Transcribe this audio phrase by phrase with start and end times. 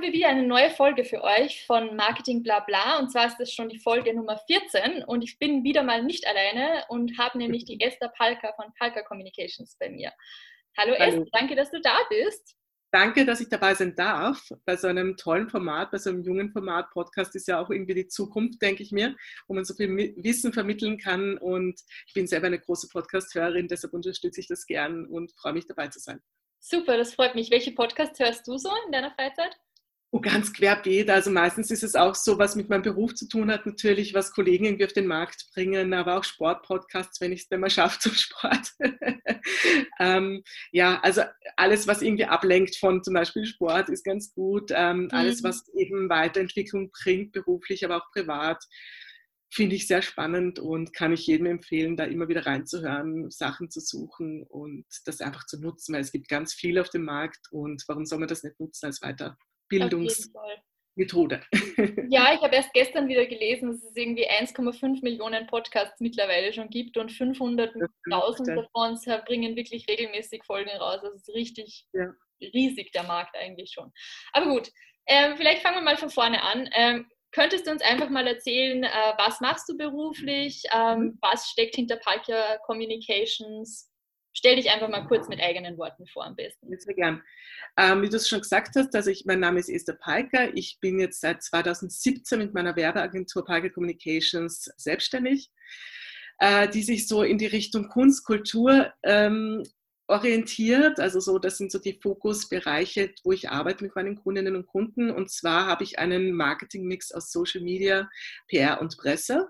[0.00, 3.52] Haben wir wieder eine neue Folge für euch von Marketing Blabla und zwar ist das
[3.52, 7.66] schon die Folge Nummer 14 und ich bin wieder mal nicht alleine und habe nämlich
[7.66, 10.10] die Esther Palka von Palka Communications bei mir.
[10.78, 11.04] Hallo, Hallo.
[11.04, 12.56] Esther, danke, dass du da bist.
[12.90, 14.42] Danke, dass ich dabei sein darf.
[14.64, 17.92] Bei so einem tollen Format, bei so einem jungen Format, Podcast ist ja auch irgendwie
[17.92, 19.14] die Zukunft, denke ich mir,
[19.48, 21.36] wo man so viel Wissen vermitteln kann.
[21.36, 25.66] Und ich bin selber eine große Podcast-Hörerin, deshalb unterstütze ich das gern und freue mich
[25.66, 26.22] dabei zu sein.
[26.58, 27.50] Super, das freut mich.
[27.50, 29.54] Welche Podcasts hörst du so in deiner Freizeit?
[30.12, 31.08] Oh, ganz querbeet.
[31.08, 34.32] Also meistens ist es auch so, was mit meinem Beruf zu tun hat, natürlich, was
[34.32, 38.00] Kollegen irgendwie auf den Markt bringen, aber auch Sportpodcasts, wenn ich es denn mal schaffe
[38.00, 38.72] zum Sport.
[40.00, 41.22] ähm, ja, also
[41.56, 44.72] alles, was irgendwie ablenkt von zum Beispiel Sport, ist ganz gut.
[44.74, 45.08] Ähm, mhm.
[45.12, 48.64] Alles, was eben Weiterentwicklung bringt, beruflich, aber auch privat
[49.52, 53.80] finde ich sehr spannend und kann ich jedem empfehlen, da immer wieder reinzuhören, Sachen zu
[53.80, 57.82] suchen und das einfach zu nutzen, weil es gibt ganz viel auf dem Markt und
[57.88, 59.02] warum soll man das nicht nutzen als
[59.70, 61.42] Weiterbildungsmethode?
[62.10, 66.68] Ja, ich habe erst gestern wieder gelesen, dass es irgendwie 1,5 Millionen Podcasts mittlerweile schon
[66.68, 71.00] gibt und 500.000 davon bringen wirklich regelmäßig Folgen raus.
[71.02, 72.12] Das ist richtig ja.
[72.40, 73.92] riesig, der Markt eigentlich schon.
[74.32, 74.70] Aber gut,
[75.06, 76.68] ähm, vielleicht fangen wir mal von vorne an.
[76.74, 80.64] Ähm, Könntest du uns einfach mal erzählen, äh, was machst du beruflich?
[80.74, 83.89] Ähm, was steckt hinter Palkia Communications?
[84.32, 86.68] Stell dich einfach mal kurz mit eigenen Worten vor am besten.
[86.78, 87.22] Sehr gern.
[87.76, 90.54] Ähm, wie du es schon gesagt hast, also ich, mein Name ist Esther Palker.
[90.54, 95.50] Ich bin jetzt seit 2017 mit meiner Werbeagentur Palka Communications selbstständig,
[96.38, 99.64] äh, die sich so in die Richtung Kunst, Kultur ähm,
[100.10, 101.00] orientiert.
[101.00, 105.10] Also so, das sind so die Fokusbereiche, wo ich arbeite mit meinen Kundinnen und Kunden.
[105.10, 108.08] Und zwar habe ich einen Marketingmix aus Social Media,
[108.48, 109.48] PR und Presse.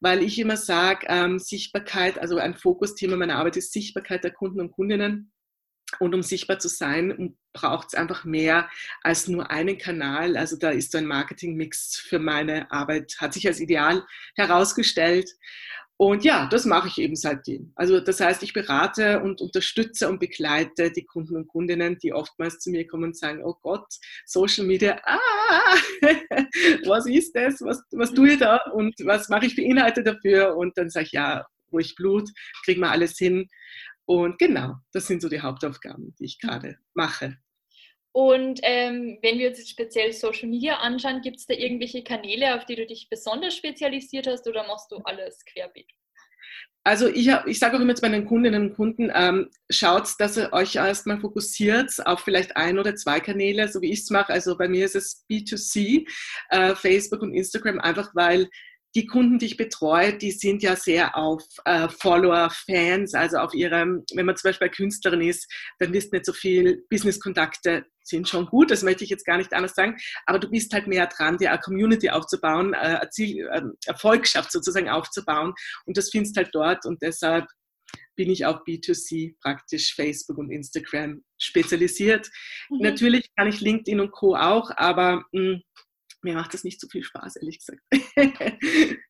[0.00, 4.60] Weil ich immer sage, ähm, Sichtbarkeit, also ein Fokusthema meiner Arbeit ist Sichtbarkeit der Kunden
[4.60, 5.32] und Kundinnen.
[5.98, 8.70] Und um sichtbar zu sein, braucht es einfach mehr
[9.02, 10.36] als nur einen Kanal.
[10.36, 14.06] Also da ist so ein Marketingmix für meine Arbeit, hat sich als ideal
[14.36, 15.28] herausgestellt.
[16.00, 17.72] Und ja, das mache ich eben seitdem.
[17.74, 22.58] Also das heißt, ich berate und unterstütze und begleite die Kunden und Kundinnen, die oftmals
[22.58, 23.84] zu mir kommen und sagen, oh Gott,
[24.24, 25.76] Social Media, ah,
[26.86, 30.56] was ist das, was, was tue ich da und was mache ich für Inhalte dafür?
[30.56, 32.30] Und dann sage ich, ja, ruhig Blut,
[32.64, 33.50] kriegen wir alles hin.
[34.06, 37.36] Und genau, das sind so die Hauptaufgaben, die ich gerade mache.
[38.12, 42.56] Und ähm, wenn wir uns jetzt speziell Social Media anschauen, gibt es da irgendwelche Kanäle,
[42.56, 45.86] auf die du dich besonders spezialisiert hast oder machst du alles querbeet?
[46.82, 50.52] Also ich, ich sage auch immer zu meinen Kundinnen und Kunden, ähm, schaut, dass ihr
[50.52, 54.32] euch erstmal fokussiert auf vielleicht ein oder zwei Kanäle, so wie ich es mache.
[54.32, 56.08] Also bei mir ist es B2C,
[56.48, 58.48] äh, Facebook und Instagram, einfach weil
[58.94, 63.54] die Kunden, die ich betreue, die sind ja sehr auf äh, Follower, Fans, also auf
[63.54, 68.28] ihrem, wenn man zum Beispiel Künstlerin ist, dann wirst du nicht so viel Business-Kontakte sind
[68.28, 69.96] schon gut, das möchte ich jetzt gar nicht anders sagen,
[70.26, 74.88] aber du bist halt mehr dran, dir eine Community aufzubauen, äh, Ziel, äh, Erfolgschaft sozusagen
[74.88, 77.46] aufzubauen und das findest halt dort und deshalb
[78.16, 82.28] bin ich auf B2C praktisch Facebook und Instagram spezialisiert.
[82.68, 82.80] Mhm.
[82.80, 84.36] Natürlich kann ich LinkedIn und Co.
[84.36, 85.62] auch, aber mh, hm,
[86.22, 87.82] mir macht das nicht so viel Spaß, ehrlich gesagt.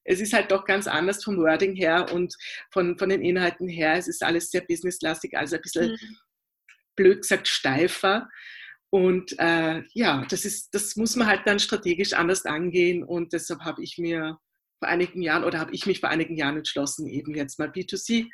[0.04, 2.34] es ist halt doch ganz anders vom Wording her und
[2.72, 3.94] von, von den Inhalten her.
[3.94, 6.16] Es ist alles sehr businesslastig, also ein bisschen mhm.
[6.96, 8.28] blöd gesagt steifer.
[8.90, 13.60] Und äh, ja, das, ist, das muss man halt dann strategisch anders angehen und deshalb
[13.60, 14.38] habe ich mir
[14.80, 18.28] vor einigen Jahren oder habe ich mich vor einigen Jahren entschlossen, eben jetzt mal B2C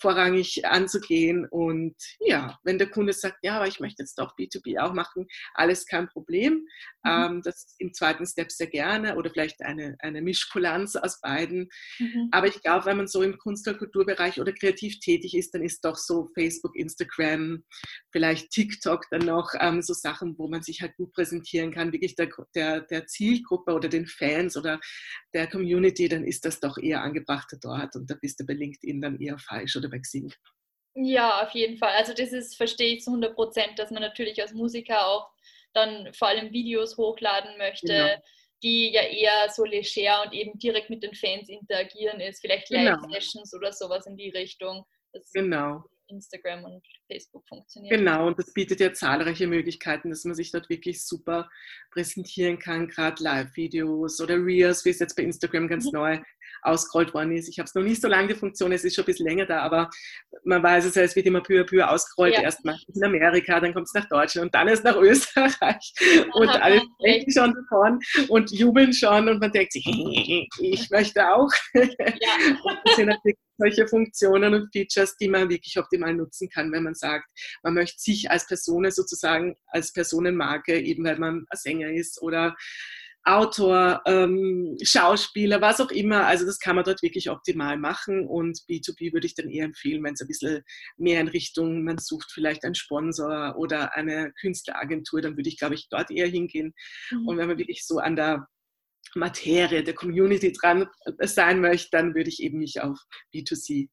[0.00, 1.46] vorrangig anzugehen.
[1.48, 5.26] Und ja, wenn der Kunde sagt, ja, aber ich möchte jetzt doch B2B auch machen,
[5.54, 6.66] alles kein Problem.
[7.04, 7.10] Mhm.
[7.10, 11.68] Ähm, das im zweiten Step sehr gerne oder vielleicht eine, eine Mischkulanz aus beiden.
[11.98, 12.28] Mhm.
[12.32, 15.62] Aber ich glaube, wenn man so im Kunst- und Kulturbereich oder kreativ tätig ist, dann
[15.62, 17.62] ist doch so Facebook, Instagram,
[18.10, 22.16] vielleicht TikTok dann noch ähm, so Sachen, wo man sich halt gut präsentieren kann, wirklich
[22.16, 24.80] der, der, der Zielgruppe oder den Fans oder
[25.32, 28.54] der Community Community, dann ist das doch eher angebrachter dort und da bist du bei
[28.54, 30.32] LinkedIn dann eher falsch oder bei Xing.
[30.94, 31.92] Ja, auf jeden Fall.
[31.96, 35.30] Also das ist, verstehe ich zu 100 Prozent, dass man natürlich als Musiker auch
[35.72, 38.22] dann vor allem Videos hochladen möchte, genau.
[38.62, 42.68] die ja eher so leger und eben direkt mit den Fans interagieren ist, vielleicht.
[42.68, 43.60] Live-Sessions genau.
[43.60, 44.84] oder sowas in die Richtung.
[45.14, 45.84] Das genau.
[46.12, 47.96] Instagram und Facebook funktioniert.
[47.96, 51.50] Genau, und das bietet ja zahlreiche Möglichkeiten, dass man sich dort wirklich super
[51.90, 55.92] präsentieren kann, gerade Live-Videos oder Reels, wie es jetzt bei Instagram ganz mhm.
[55.92, 56.18] neu
[56.62, 57.48] ausgerollt worden ist.
[57.48, 59.46] Ich habe es noch nicht so lange, die Funktion, es ist schon ein bisschen länger
[59.46, 59.90] da, aber
[60.44, 62.34] man weiß es, es wird immer peu à peu ausgerollt.
[62.34, 62.42] Ja.
[62.42, 65.92] Erstmal in Amerika, dann kommt es nach Deutschland und dann ist nach Österreich.
[66.34, 67.98] und alle sprechen schon davon
[68.28, 69.84] und jubeln schon und man denkt sich,
[70.60, 71.50] ich möchte auch.
[72.22, 72.76] Ja.
[72.84, 76.94] das sind natürlich solche Funktionen und Features, die man wirklich optimal nutzen kann, wenn man
[76.94, 77.26] sagt,
[77.62, 82.54] man möchte sich als Person sozusagen, als Personenmarke, eben weil man ein Sänger ist oder
[83.24, 86.26] Autor, ähm, Schauspieler, was auch immer.
[86.26, 90.02] Also das kann man dort wirklich optimal machen und B2B würde ich dann eher empfehlen,
[90.02, 90.62] wenn es ein bisschen
[90.96, 95.74] mehr in Richtung, man sucht vielleicht einen Sponsor oder eine Künstleragentur, dann würde ich, glaube
[95.74, 96.74] ich, dort eher hingehen.
[97.10, 97.28] Mhm.
[97.28, 98.48] Und wenn man wirklich so an der
[99.14, 100.86] Materie der Community dran
[101.20, 102.98] sein möchte, dann würde ich eben mich auf
[103.34, 103.88] B2C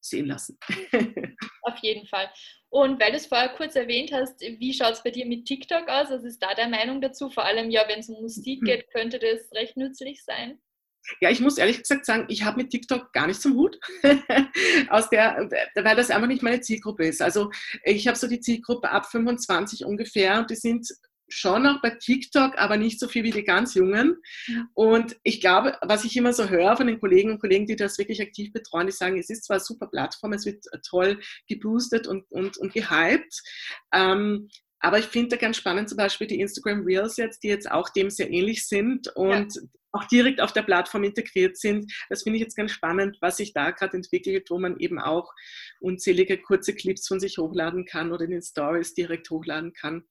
[0.00, 0.58] sehen lassen.
[1.62, 2.30] Auf jeden Fall.
[2.68, 5.88] Und weil du es vorher kurz erwähnt hast, wie schaut es bei dir mit TikTok
[5.88, 6.10] aus?
[6.10, 7.30] Was ist da der Meinung dazu?
[7.30, 10.60] Vor allem ja, wenn es um Musik geht, könnte das recht nützlich sein.
[11.20, 13.78] Ja, ich muss ehrlich gesagt sagen, ich habe mit TikTok gar nichts zum Hut,
[14.90, 17.22] aus der, weil das einfach nicht meine Zielgruppe ist.
[17.22, 17.50] Also
[17.84, 20.86] ich habe so die Zielgruppe ab 25 ungefähr und die sind
[21.32, 24.16] schon auch bei TikTok, aber nicht so viel wie die ganz Jungen.
[24.74, 27.98] Und ich glaube, was ich immer so höre von den Kollegen und Kollegen, die das
[27.98, 32.06] wirklich aktiv betreuen, die sagen, es ist zwar eine super Plattform, es wird toll geboostet
[32.06, 33.42] und, und, und gehypt.
[33.92, 34.48] Ähm,
[34.80, 37.90] aber ich finde da ganz spannend zum Beispiel die Instagram Reels jetzt, die jetzt auch
[37.90, 39.62] dem sehr ähnlich sind und ja.
[39.92, 41.92] auch direkt auf der Plattform integriert sind.
[42.08, 45.30] Das finde ich jetzt ganz spannend, was sich da gerade entwickelt, wo man eben auch
[45.80, 50.04] unzählige kurze Clips von sich hochladen kann oder in den Stories direkt hochladen kann.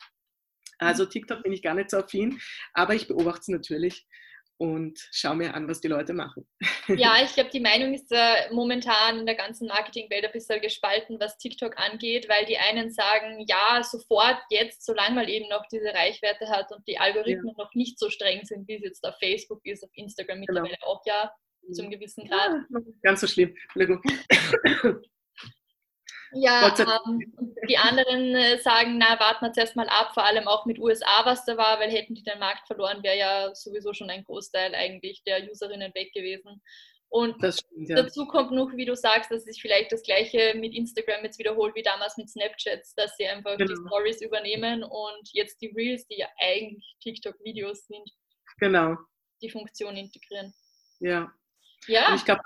[0.79, 2.39] Also TikTok bin ich gar nicht so affin,
[2.73, 4.07] aber ich beobachte es natürlich
[4.59, 6.45] und schaue mir an, was die Leute machen.
[6.89, 11.17] Ja, ich glaube, die Meinung ist äh, momentan in der ganzen Marketingwelt ein bisschen gespalten,
[11.19, 15.93] was TikTok angeht, weil die einen sagen, ja, sofort jetzt, solange man eben noch diese
[15.93, 17.63] Reichweite hat und die Algorithmen ja.
[17.63, 20.61] noch nicht so streng sind, wie es jetzt auf Facebook ist, auf Instagram genau.
[20.61, 20.91] mittlerweile genau.
[20.91, 21.31] auch ja,
[21.71, 21.91] zum mhm.
[21.91, 22.51] gewissen Grad.
[22.69, 23.55] Ja, ganz so schlimm.
[26.31, 27.33] Ja, ähm,
[27.67, 31.25] die anderen äh, sagen, na, warten wir zuerst mal ab, vor allem auch mit USA,
[31.25, 34.75] was da war, weil hätten die den Markt verloren, wäre ja sowieso schon ein Großteil
[34.75, 36.61] eigentlich der Userinnen weg gewesen.
[37.11, 37.95] Und stimmt, ja.
[37.95, 41.73] dazu kommt noch, wie du sagst, dass sich vielleicht das Gleiche mit Instagram jetzt wiederholt
[41.73, 43.73] wie damals mit Snapchat, dass sie einfach genau.
[43.73, 48.07] die Stories übernehmen und jetzt die Reels, die ja eigentlich TikTok-Videos sind,
[48.59, 48.95] genau.
[49.41, 50.53] die Funktion integrieren.
[50.99, 51.31] Ja,
[51.87, 52.09] ja.
[52.09, 52.41] Und ich glaube,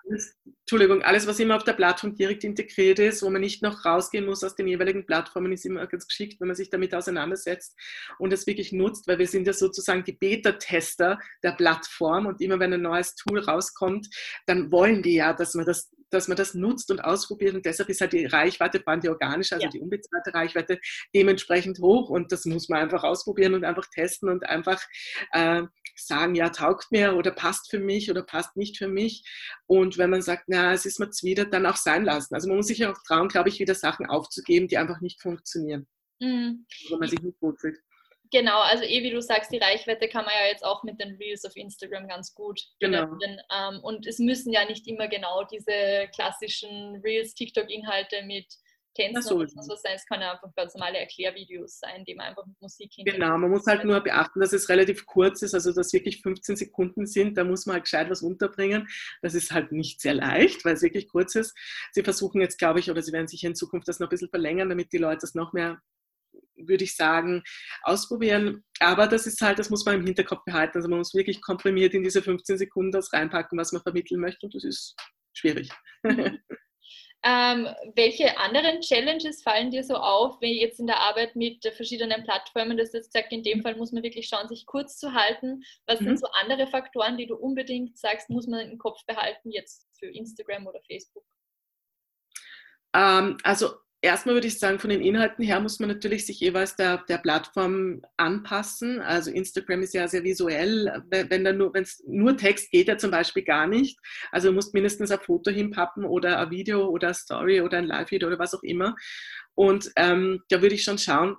[0.62, 4.26] Entschuldigung, alles, was immer auf der Plattform direkt integriert ist, wo man nicht noch rausgehen
[4.26, 7.76] muss aus den jeweiligen Plattformen, ist immer ganz geschickt, wenn man sich damit auseinandersetzt
[8.20, 12.60] und es wirklich nutzt, weil wir sind ja sozusagen die Beta-Tester der Plattform und immer
[12.60, 14.08] wenn ein neues Tool rauskommt,
[14.46, 17.90] dann wollen die ja, dass man das dass man das nutzt und ausprobiert und deshalb
[17.90, 19.72] ist halt die Reichweite, vor allem die organische, also ja.
[19.72, 20.80] die unbezahlte Reichweite,
[21.14, 24.82] dementsprechend hoch und das muss man einfach ausprobieren und einfach testen und einfach
[25.32, 25.64] äh,
[25.96, 29.24] sagen, ja, taugt mir oder passt für mich oder passt nicht für mich.
[29.68, 32.34] Und wenn man sagt, na, es ist mir zuwider, dann auch sein lassen.
[32.34, 35.88] Also man muss sich auch trauen, glaube ich, wieder Sachen aufzugeben, die einfach nicht funktionieren.
[36.20, 36.66] Mhm.
[36.90, 37.78] Wenn man sich nicht wohlfühlt.
[38.32, 41.16] Genau, also eh wie du sagst, die Reichweite kann man ja jetzt auch mit den
[41.18, 43.16] Reels auf Instagram ganz gut genau.
[43.22, 48.48] Ähm, und es müssen ja nicht immer genau diese klassischen Reels, TikTok-Inhalte mit
[48.94, 49.36] Tänzen so.
[49.36, 49.94] oder so sein.
[49.96, 53.20] Es kann ja einfach ganz normale Erklärvideos sein, die man einfach mit Musik hinterher.
[53.20, 56.56] Genau, man muss halt nur beachten, dass es relativ kurz ist, also dass wirklich 15
[56.56, 57.38] Sekunden sind.
[57.38, 58.88] Da muss man halt gescheit was unterbringen.
[59.22, 61.58] Das ist halt nicht sehr leicht, weil es wirklich kurz ist.
[61.92, 64.30] Sie versuchen jetzt, glaube ich, oder sie werden sich in Zukunft das noch ein bisschen
[64.30, 65.82] verlängern, damit die Leute das noch mehr
[66.56, 67.44] würde ich sagen,
[67.82, 68.64] ausprobieren.
[68.80, 70.78] Aber das ist halt, das muss man im Hinterkopf behalten.
[70.78, 74.46] Also man muss wirklich komprimiert in diese 15 Sekunden das reinpacken, was man vermitteln möchte.
[74.46, 74.96] Und das ist
[75.34, 75.70] schwierig.
[77.26, 82.24] Ähm, welche anderen Challenges fallen dir so auf, wenn jetzt in der Arbeit mit verschiedenen
[82.24, 85.64] Plattformen, das ist gesagt, in dem Fall muss man wirklich schauen, sich kurz zu halten.
[85.86, 86.06] Was mhm.
[86.06, 90.08] sind so andere Faktoren, die du unbedingt sagst, muss man im Kopf behalten, jetzt für
[90.08, 91.24] Instagram oder Facebook?
[92.94, 93.74] Ähm, also
[94.04, 97.18] erstmal würde ich sagen, von den Inhalten her muss man natürlich sich jeweils der, der
[97.18, 99.00] Plattform anpassen.
[99.00, 101.04] Also Instagram ist ja sehr visuell.
[101.10, 103.98] Wenn da nur, es nur Text geht, ja zum Beispiel gar nicht.
[104.32, 107.86] Also du musst mindestens ein Foto hinpappen oder ein Video oder eine Story oder ein
[107.86, 108.96] Live-Video oder was auch immer.
[109.56, 111.38] Und ähm, da würde ich schon schauen,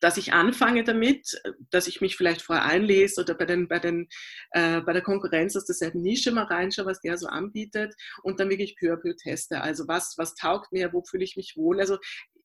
[0.00, 4.08] dass ich anfange damit, dass ich mich vielleicht vorher einlese oder bei, den, bei, den,
[4.52, 8.50] äh, bei der Konkurrenz aus derselben Nische mal reinschaue, was der so anbietet und dann
[8.50, 9.60] wirklich peu à peu teste.
[9.60, 11.80] Also was, was taugt mir, wo fühle ich mich wohl.
[11.80, 11.98] Also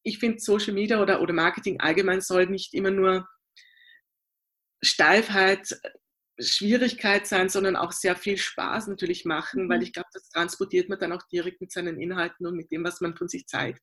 [0.03, 3.27] ich finde Social Media oder, oder Marketing allgemein soll nicht immer nur
[4.81, 5.79] Steifheit,
[6.39, 9.69] Schwierigkeit sein, sondern auch sehr viel Spaß natürlich machen, mhm.
[9.69, 12.83] weil ich glaube, das transportiert man dann auch direkt mit seinen Inhalten und mit dem,
[12.83, 13.81] was man von sich zeigt.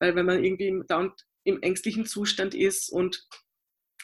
[0.00, 1.12] Weil wenn man irgendwie dauernd
[1.44, 3.26] im ängstlichen Zustand ist und,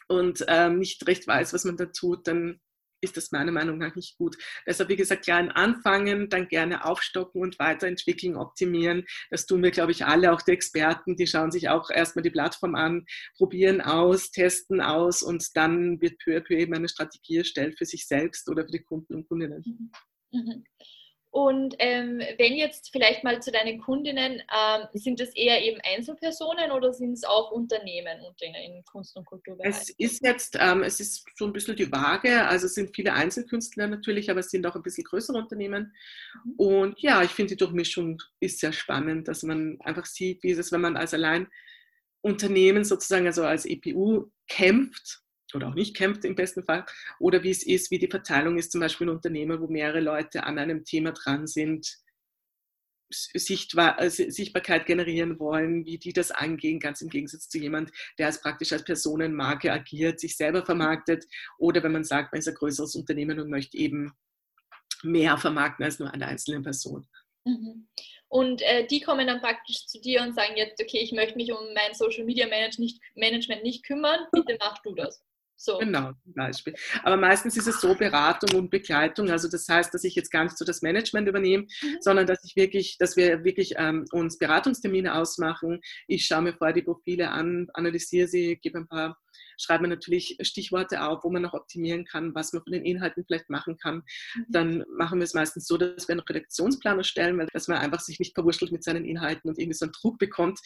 [0.09, 2.61] und ähm, nicht recht weiß, was man da tut, dann
[3.01, 4.37] ist das meiner Meinung nach nicht gut.
[4.67, 9.05] Deshalb, wie gesagt, klein anfangen, dann gerne aufstocken und weiterentwickeln, optimieren.
[9.31, 12.31] Das tun wir, glaube ich, alle, auch die Experten, die schauen sich auch erstmal die
[12.31, 17.39] Plattform an, probieren aus, testen aus und dann wird peu à peu eben eine Strategie
[17.39, 19.63] erstellt für sich selbst oder für die Kunden und Kundinnen.
[19.65, 20.41] Mhm.
[20.41, 20.65] Mhm.
[21.39, 26.73] Und ähm, wenn jetzt vielleicht mal zu deinen Kundinnen, ähm, sind das eher eben Einzelpersonen
[26.73, 29.69] oder sind es auch Unternehmen in Kunst- und Kulturbereich?
[29.69, 33.13] Es ist jetzt, ähm, es ist so ein bisschen die Waage, also es sind viele
[33.13, 35.95] Einzelkünstler natürlich, aber es sind auch ein bisschen größere Unternehmen.
[36.45, 36.55] Mhm.
[36.57, 40.59] Und ja, ich finde die Durchmischung ist sehr spannend, dass man einfach sieht, wie es
[40.59, 41.47] ist, wenn man als allein
[42.21, 45.23] Unternehmen sozusagen, also als EPU kämpft
[45.55, 46.85] oder auch nicht kämpft im besten Fall,
[47.19, 50.45] oder wie es ist, wie die Verteilung ist, zum Beispiel ein Unternehmer, wo mehrere Leute
[50.45, 51.99] an einem Thema dran sind,
[53.11, 58.27] Sichtbar, äh, Sichtbarkeit generieren wollen, wie die das angehen, ganz im Gegensatz zu jemand, der
[58.27, 61.25] als praktisch als Personenmarke agiert, sich selber vermarktet,
[61.59, 64.13] oder wenn man sagt, man ist ein größeres Unternehmen und möchte eben
[65.03, 67.09] mehr vermarkten als nur eine einzelne Person.
[67.47, 67.89] Mhm.
[68.29, 71.51] Und äh, die kommen dann praktisch zu dir und sagen jetzt, okay, ich möchte mich
[71.51, 75.25] um mein Social Media Management nicht kümmern, bitte mach du das.
[75.61, 75.79] So.
[75.79, 76.75] Genau, zum Beispiel.
[77.03, 79.29] Aber meistens ist es so Beratung und Begleitung.
[79.29, 81.97] Also das heißt, dass ich jetzt gar nicht so das Management übernehme, mhm.
[82.01, 85.81] sondern dass ich wirklich, dass wir wirklich ähm, uns Beratungstermine ausmachen.
[86.07, 89.19] Ich schaue mir vorher die Profile an, analysiere sie, gebe ein paar
[89.57, 93.25] schreiben wir natürlich Stichworte auf, wo man noch optimieren kann, was man von den Inhalten
[93.25, 93.97] vielleicht machen kann.
[94.35, 94.47] Mhm.
[94.49, 98.01] Dann machen wir es meistens so, dass wir einen Redaktionsplan erstellen, weil dass man einfach
[98.01, 100.61] sich nicht verwurschtelt mit seinen Inhalten und irgendwie so einen Druck bekommt.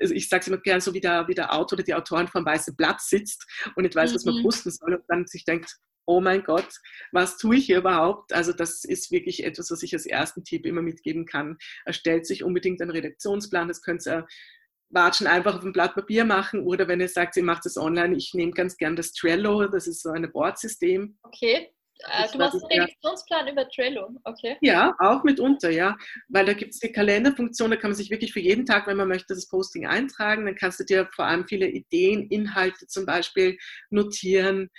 [0.00, 2.28] Also ich sage es immer gern so, wie der, wie der Autor oder die Autorin
[2.28, 4.42] vor einem weißen Blatt sitzt und nicht weiß, was man mhm.
[4.42, 6.68] posten soll und dann sich denkt, oh mein Gott,
[7.12, 8.32] was tue ich hier überhaupt?
[8.32, 11.58] Also das ist wirklich etwas, was ich als ersten Tipp immer mitgeben kann.
[11.84, 13.68] Erstellt sich unbedingt einen Redaktionsplan.
[13.68, 14.26] Das könnt ihr
[14.92, 18.16] Watschen einfach auf ein Blatt Papier machen oder wenn ihr sagt, ihr macht es online,
[18.16, 21.18] ich nehme ganz gern das Trello, das ist so ein Boardsystem.
[21.22, 21.72] Okay.
[22.04, 24.56] Äh, du machst einen Redaktionsplan über Trello, okay?
[24.60, 25.96] Ja, auch mitunter, ja.
[26.28, 28.96] Weil da gibt es die Kalenderfunktion, da kann man sich wirklich für jeden Tag, wenn
[28.96, 30.44] man möchte, das Posting eintragen.
[30.44, 33.56] Dann kannst du dir vor allem viele Ideen, Inhalte zum Beispiel
[33.90, 34.70] notieren.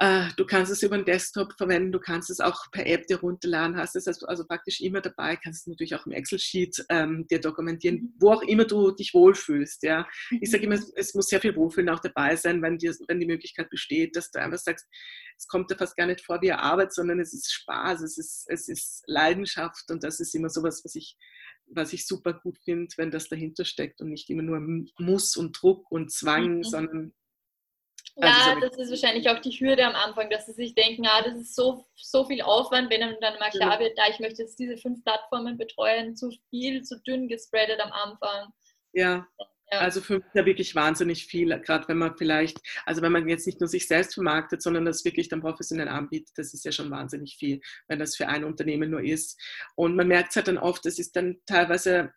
[0.00, 3.18] Äh, du kannst es über den Desktop verwenden, du kannst es auch per App dir
[3.18, 7.26] runterladen, hast es also, also praktisch immer dabei, kannst es natürlich auch im Excel-Sheet ähm,
[7.28, 8.14] dir dokumentieren, mhm.
[8.20, 9.82] wo auch immer du dich wohlfühlst.
[9.82, 10.06] Ja.
[10.40, 10.72] Ich sage mhm.
[10.72, 14.14] immer, es muss sehr viel Wohlfühlen auch dabei sein, wenn, dir, wenn die Möglichkeit besteht,
[14.14, 14.86] dass du einfach sagst,
[15.36, 18.44] es kommt dir fast gar nicht vor wie Arbeit, sondern es ist Spaß, es ist,
[18.48, 21.16] es ist Leidenschaft und das ist immer sowas, was ich
[21.70, 24.58] was ich super gut finde, wenn das dahinter steckt und nicht immer nur
[24.98, 26.64] Muss und Druck und Zwang, mhm.
[26.64, 27.12] sondern
[28.20, 31.22] ja, also, das ist wahrscheinlich auch die Hürde am Anfang, dass sie sich denken, ah,
[31.22, 34.42] das ist so, so viel Aufwand, wenn einem dann mal klar wird, da ich möchte
[34.42, 38.52] jetzt diese fünf Plattformen betreuen, zu viel, zu dünn gespreadet am Anfang.
[38.92, 39.26] Ja.
[39.70, 39.78] ja.
[39.78, 43.46] Also für mich ja wirklich wahnsinnig viel, gerade wenn man vielleicht, also wenn man jetzt
[43.46, 46.90] nicht nur sich selbst vermarktet, sondern das wirklich dann professionell anbietet, das ist ja schon
[46.90, 49.40] wahnsinnig viel, wenn das für ein Unternehmen nur ist.
[49.76, 52.12] Und man merkt es halt dann oft, das ist dann teilweise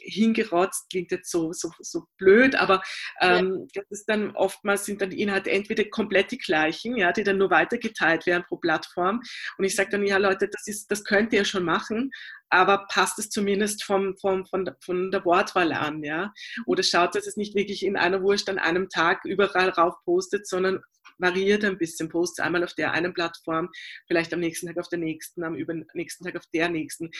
[0.00, 2.82] hingerotzt, klingt jetzt so, so, so blöd, aber
[3.20, 3.82] ähm, ja.
[3.82, 7.38] das ist dann oftmals sind dann die Inhalte entweder komplett die gleichen, ja, die dann
[7.38, 9.22] nur weitergeteilt werden pro Plattform.
[9.56, 12.10] Und ich sage dann, ja Leute, das ist, das könnt ihr schon machen,
[12.50, 16.32] aber passt es zumindest vom, vom, von, von der Wortwahl an, ja.
[16.66, 20.46] Oder schaut, dass es nicht wirklich in einer Wurst an einem Tag überall rauf postet,
[20.46, 20.80] sondern
[21.18, 23.70] variiert ein bisschen, postet einmal auf der einen Plattform,
[24.06, 27.10] vielleicht am nächsten Tag auf der nächsten, am übernächsten Tag auf der nächsten,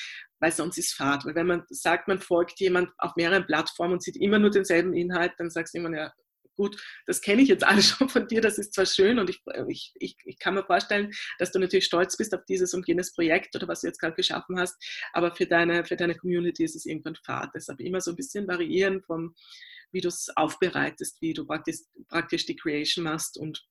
[0.40, 1.24] weil sonst ist Fahrt.
[1.24, 4.94] Weil wenn man sagt, man folgt jemand auf mehreren Plattformen und sieht immer nur denselben
[4.94, 6.12] Inhalt, dann sagst du immer, ja,
[6.58, 6.76] gut,
[7.06, 9.92] das kenne ich jetzt alles schon von dir, das ist zwar schön und ich, ich,
[9.94, 13.56] ich, ich, kann mir vorstellen, dass du natürlich stolz bist auf dieses und jenes Projekt
[13.56, 14.76] oder was du jetzt gerade geschaffen hast,
[15.12, 17.52] aber für deine, für deine Community ist es irgendwann Fahrt.
[17.54, 19.34] Deshalb immer so ein bisschen variieren vom,
[19.92, 21.78] wie du es aufbereitest, wie du praktisch,
[22.08, 23.64] praktisch die Creation machst und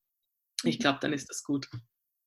[0.63, 1.67] ich glaube, dann ist das gut.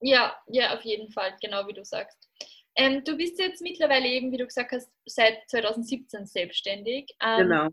[0.00, 2.28] Ja, ja, auf jeden Fall, genau wie du sagst.
[2.76, 7.10] Ähm, du bist jetzt mittlerweile eben, wie du gesagt hast, seit 2017 selbstständig.
[7.22, 7.68] Ähm, genau.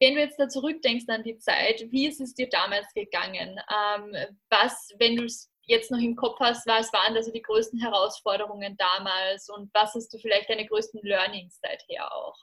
[0.00, 3.58] Wenn du jetzt da zurückdenkst an die Zeit, wie ist es dir damals gegangen?
[3.70, 7.80] Ähm, was, wenn du es jetzt noch im Kopf hast, was waren also die größten
[7.80, 12.36] Herausforderungen damals und was hast du vielleicht deine größten Learnings seither auch?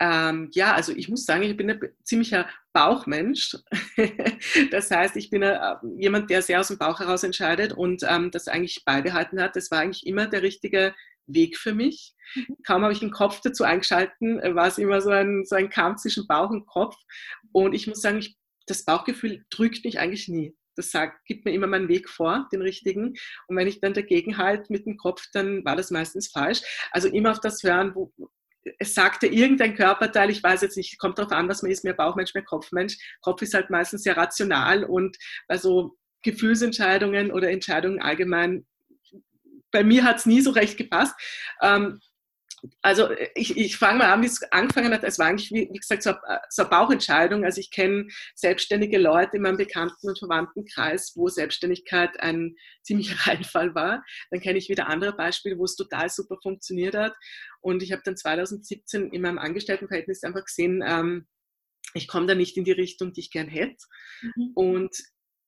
[0.00, 3.56] Ähm, ja, also ich muss sagen, ich bin ein ziemlicher Bauchmensch.
[4.70, 8.30] das heißt, ich bin äh, jemand, der sehr aus dem Bauch heraus entscheidet und ähm,
[8.30, 9.56] das eigentlich beibehalten hat.
[9.56, 10.94] Das war eigentlich immer der richtige
[11.26, 12.14] Weg für mich.
[12.34, 12.56] Mhm.
[12.64, 16.02] Kaum habe ich den Kopf dazu eingeschalten, war es immer so ein, so ein Kampf
[16.02, 16.96] zwischen Bauch und Kopf.
[17.52, 18.36] Und ich muss sagen, ich,
[18.66, 20.54] das Bauchgefühl drückt mich eigentlich nie.
[20.76, 23.14] Das sagt, gibt mir immer meinen Weg vor, den richtigen.
[23.48, 26.60] Und wenn ich dann dagegen halte mit dem Kopf, dann war das meistens falsch.
[26.92, 28.12] Also immer auf das hören, wo,
[28.78, 31.94] es sagte irgendein Körperteil, ich weiß jetzt nicht, kommt darauf an, was man ist, mehr
[31.94, 32.96] Bauchmensch, mehr Kopfmensch.
[33.20, 35.16] Kopf ist halt meistens sehr rational und
[35.48, 38.66] also Gefühlsentscheidungen oder Entscheidungen allgemein.
[39.70, 41.14] Bei mir hat es nie so recht gepasst.
[41.62, 42.00] Ähm,
[42.82, 45.04] also ich, ich fange mal an, wie es angefangen hat.
[45.04, 46.12] Es war eigentlich, wie, wie gesagt, so,
[46.48, 47.44] so eine Bauchentscheidung.
[47.44, 53.74] Also ich kenne selbstständige Leute in meinem Bekannten- und Verwandtenkreis, wo Selbstständigkeit ein ziemlicher Reinfall
[53.74, 54.02] war.
[54.30, 57.14] Dann kenne ich wieder andere Beispiele, wo es total super funktioniert hat.
[57.60, 61.26] Und ich habe dann 2017 in meinem Angestelltenverhältnis einfach gesehen, ähm,
[61.94, 63.84] ich komme da nicht in die Richtung, die ich gern hätte.
[64.20, 64.52] Mhm.
[64.54, 64.96] Und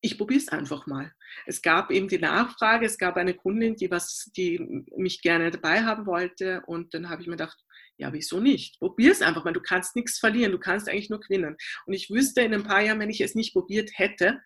[0.01, 1.13] ich probiere es einfach mal.
[1.45, 4.59] Es gab eben die Nachfrage, es gab eine Kundin, die, was, die
[4.97, 7.59] mich gerne dabei haben wollte und dann habe ich mir gedacht,
[7.97, 8.79] ja, wieso nicht?
[8.79, 11.55] Probier es einfach mal, du kannst nichts verlieren, du kannst eigentlich nur gewinnen.
[11.85, 14.41] Und ich wüsste in ein paar Jahren, wenn ich es nicht probiert hätte,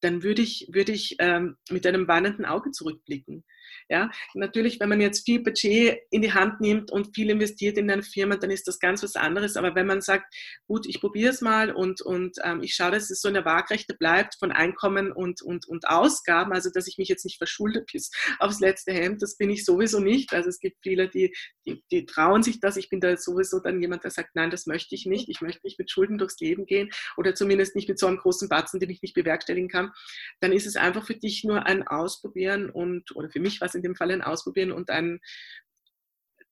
[0.00, 3.44] dann würde ich, würde ich ähm, mit einem weinenden Auge zurückblicken.
[3.88, 7.90] Ja, natürlich, wenn man jetzt viel Budget in die Hand nimmt und viel investiert in
[7.90, 9.56] eine Firma, dann ist das ganz was anderes.
[9.56, 10.34] Aber wenn man sagt,
[10.66, 13.94] gut, ich probiere es mal und, und ähm, ich schaue, dass es so eine Waagrechte
[13.94, 18.10] bleibt von Einkommen und, und, und Ausgaben, also dass ich mich jetzt nicht verschulde bis
[18.38, 20.32] aufs letzte Hemd, das bin ich sowieso nicht.
[20.32, 21.34] Also es gibt viele, die,
[21.66, 22.76] die, die trauen sich das.
[22.76, 25.28] Ich bin da sowieso dann jemand, der sagt, nein, das möchte ich nicht.
[25.28, 28.48] Ich möchte nicht mit Schulden durchs Leben gehen oder zumindest nicht mit so einem großen
[28.48, 29.92] Batzen, den ich nicht bewerkstelligen kann.
[30.40, 33.82] Dann ist es einfach für dich nur ein Ausprobieren und, oder für mich was in
[33.82, 35.20] dem Fall ein Ausprobieren und ein,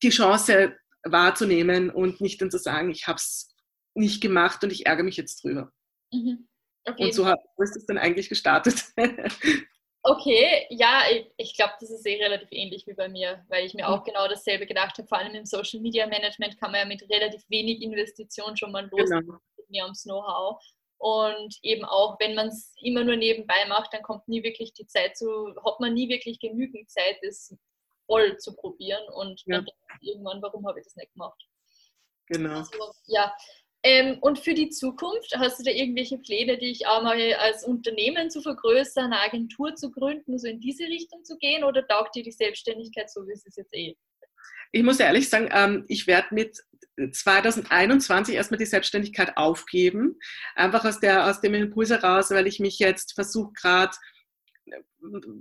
[0.02, 3.54] die Chance wahrzunehmen und nicht dann zu sagen, ich habe es
[3.94, 5.72] nicht gemacht und ich ärgere mich jetzt drüber.
[6.12, 6.48] Mhm.
[6.86, 7.04] Okay.
[7.04, 8.84] Und so hat, ist es dann eigentlich gestartet.
[10.06, 13.72] Okay, ja, ich, ich glaube, das ist eh relativ ähnlich wie bei mir, weil ich
[13.72, 15.08] mir auch genau dasselbe gedacht habe.
[15.08, 18.86] Vor allem im Social Media Management kann man ja mit relativ wenig Investition schon mal
[18.90, 19.38] los genau.
[19.56, 20.62] mit mir ums Know-how.
[21.04, 24.86] Und eben auch, wenn man es immer nur nebenbei macht, dann kommt nie wirklich die
[24.86, 27.54] Zeit zu, hat man nie wirklich genügend Zeit, es
[28.06, 29.02] voll zu probieren.
[29.12, 29.56] Und ja.
[29.56, 29.66] dann
[30.00, 31.38] irgendwann, warum habe ich das nicht gemacht?
[32.28, 32.56] Genau.
[32.56, 32.70] Also,
[33.04, 33.36] ja.
[33.82, 38.30] Ähm, und für die Zukunft, hast du da irgendwelche Pläne, dich auch mal als Unternehmen
[38.30, 41.64] zu vergrößern, eine Agentur zu gründen, so in diese Richtung zu gehen?
[41.64, 43.94] Oder taugt dir die Selbstständigkeit so, wie es ist jetzt eh?
[44.72, 46.58] Ich muss ehrlich sagen, ähm, ich werde mit
[46.96, 50.16] 2021 erstmal die Selbstständigkeit aufgeben.
[50.54, 53.96] Einfach aus, der, aus dem Impuls heraus, weil ich mich jetzt versuche gerade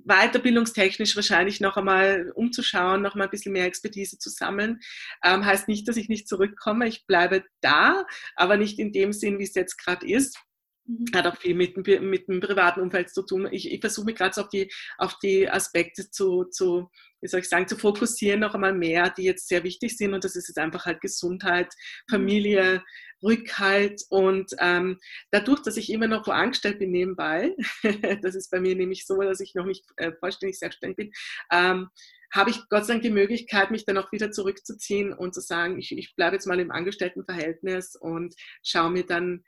[0.06, 4.80] weiterbildungstechnisch wahrscheinlich noch einmal umzuschauen, noch mal ein bisschen mehr Expertise zu sammeln.
[5.24, 6.88] Ähm, heißt nicht, dass ich nicht zurückkomme.
[6.88, 10.38] Ich bleibe da, aber nicht in dem Sinn, wie es jetzt gerade ist.
[10.86, 11.06] Mhm.
[11.16, 13.48] Hat auch viel mit, mit dem privaten Umfeld zu tun.
[13.52, 16.90] Ich, ich versuche mich gerade so auf die, auf die Aspekte zu, zu,
[17.24, 20.14] wie soll ich sagen, zu fokussieren noch einmal mehr, die jetzt sehr wichtig sind.
[20.14, 21.74] Und das ist jetzt einfach halt Gesundheit,
[22.08, 22.12] mhm.
[22.12, 22.84] Familie,
[23.24, 24.02] Rückhalt.
[24.10, 25.00] Und ähm,
[25.32, 27.56] dadurch, dass ich immer noch wo angestellt bin nebenbei,
[28.22, 31.12] das ist bei mir nämlich so, dass ich noch nicht äh, vollständig selbstständig bin,
[31.52, 31.90] ähm,
[32.34, 35.78] habe ich Gott sei Dank die Möglichkeit, mich dann auch wieder zurückzuziehen und zu sagen,
[35.78, 39.44] ich, ich bleibe jetzt mal im Angestelltenverhältnis und schaue mir dann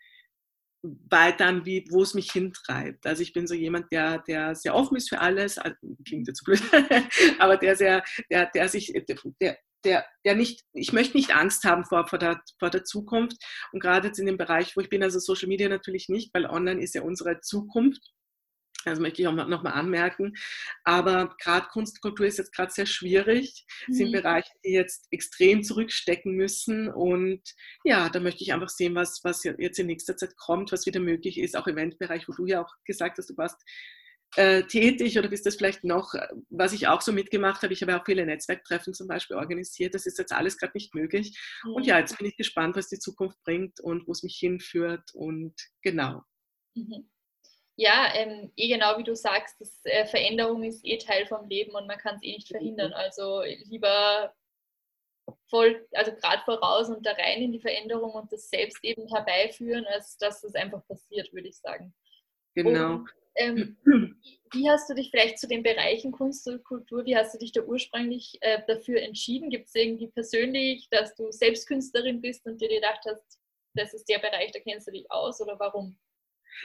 [1.09, 3.05] weiter an, wie, wo es mich hintreibt.
[3.05, 5.59] Also ich bin so jemand, der, der sehr offen ist für alles,
[6.05, 6.61] klingt jetzt blöd,
[7.39, 8.93] aber der sehr, der, der sich,
[9.41, 13.37] der, der, der nicht, ich möchte nicht Angst haben vor, vor, der, vor der Zukunft.
[13.71, 16.45] Und gerade jetzt in dem Bereich, wo ich bin, also Social Media natürlich nicht, weil
[16.45, 18.01] online ist ja unsere Zukunft.
[18.85, 20.33] Das möchte ich auch nochmal anmerken.
[20.83, 23.65] Aber gerade Kunst und Kultur ist jetzt gerade sehr schwierig.
[23.87, 23.93] Mhm.
[23.93, 26.89] sind Bereiche, die jetzt extrem zurückstecken müssen.
[26.89, 27.41] Und
[27.83, 30.99] ja, da möchte ich einfach sehen, was, was jetzt in nächster Zeit kommt, was wieder
[30.99, 31.57] möglich ist.
[31.57, 33.61] Auch Eventbereich, wo du ja auch gesagt hast, du warst
[34.35, 36.13] äh, tätig oder bist das vielleicht noch,
[36.49, 37.73] was ich auch so mitgemacht habe.
[37.73, 39.95] Ich habe auch viele Netzwerktreffen zum Beispiel organisiert.
[39.95, 41.39] Das ist jetzt alles gerade nicht möglich.
[41.63, 41.73] Mhm.
[41.73, 45.11] Und ja, jetzt bin ich gespannt, was die Zukunft bringt und wo es mich hinführt.
[45.13, 46.23] Und genau.
[46.75, 47.09] Mhm.
[47.77, 51.75] Ja, ähm, eh genau wie du sagst, das, äh, Veränderung ist eh Teil vom Leben
[51.75, 52.93] und man kann es eh nicht verhindern.
[52.93, 54.33] Also lieber
[55.49, 59.85] voll, also gerade voraus und da rein in die Veränderung und das selbst eben herbeiführen,
[59.87, 61.93] als dass es einfach passiert, würde ich sagen.
[62.53, 62.95] Genau.
[62.95, 63.77] Und, ähm,
[64.53, 67.51] wie hast du dich vielleicht zu den Bereichen Kunst und Kultur, wie hast du dich
[67.51, 69.49] da ursprünglich äh, dafür entschieden?
[69.49, 73.39] Gibt es irgendwie persönlich, dass du selbst Künstlerin bist und dir gedacht hast,
[73.73, 75.97] das ist der Bereich, da kennst du dich aus oder warum?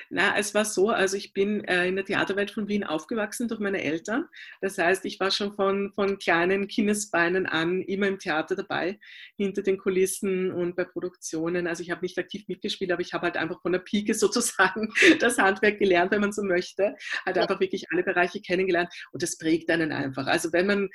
[0.09, 3.61] Na, es war so, also ich bin äh, in der Theaterwelt von Wien aufgewachsen durch
[3.61, 4.27] meine Eltern.
[4.61, 8.99] Das heißt, ich war schon von, von kleinen Kindesbeinen an immer im Theater dabei,
[9.37, 11.67] hinter den Kulissen und bei Produktionen.
[11.67, 14.93] Also ich habe nicht aktiv mitgespielt, aber ich habe halt einfach von der Pike sozusagen
[15.19, 16.97] das Handwerk gelernt, wenn man so möchte.
[17.25, 20.27] Halt einfach wirklich alle Bereiche kennengelernt und das prägt einen einfach.
[20.27, 20.89] Also wenn man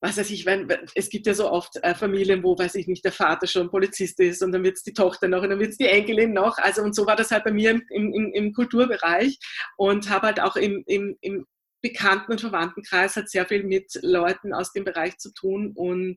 [0.00, 3.04] was weiß ich, wenn, es gibt ja so oft äh, Familien, wo, weiß ich nicht,
[3.04, 5.70] der Vater schon Polizist ist und dann wird es die Tochter noch und dann wird
[5.70, 6.58] es die Enkelin noch.
[6.58, 9.38] Also und so war das halt bei mir im, im, im Kulturbereich
[9.76, 11.46] und habe halt auch im, im, im
[11.80, 16.16] Bekannten- und Verwandtenkreis hat sehr viel mit Leuten aus dem Bereich zu tun und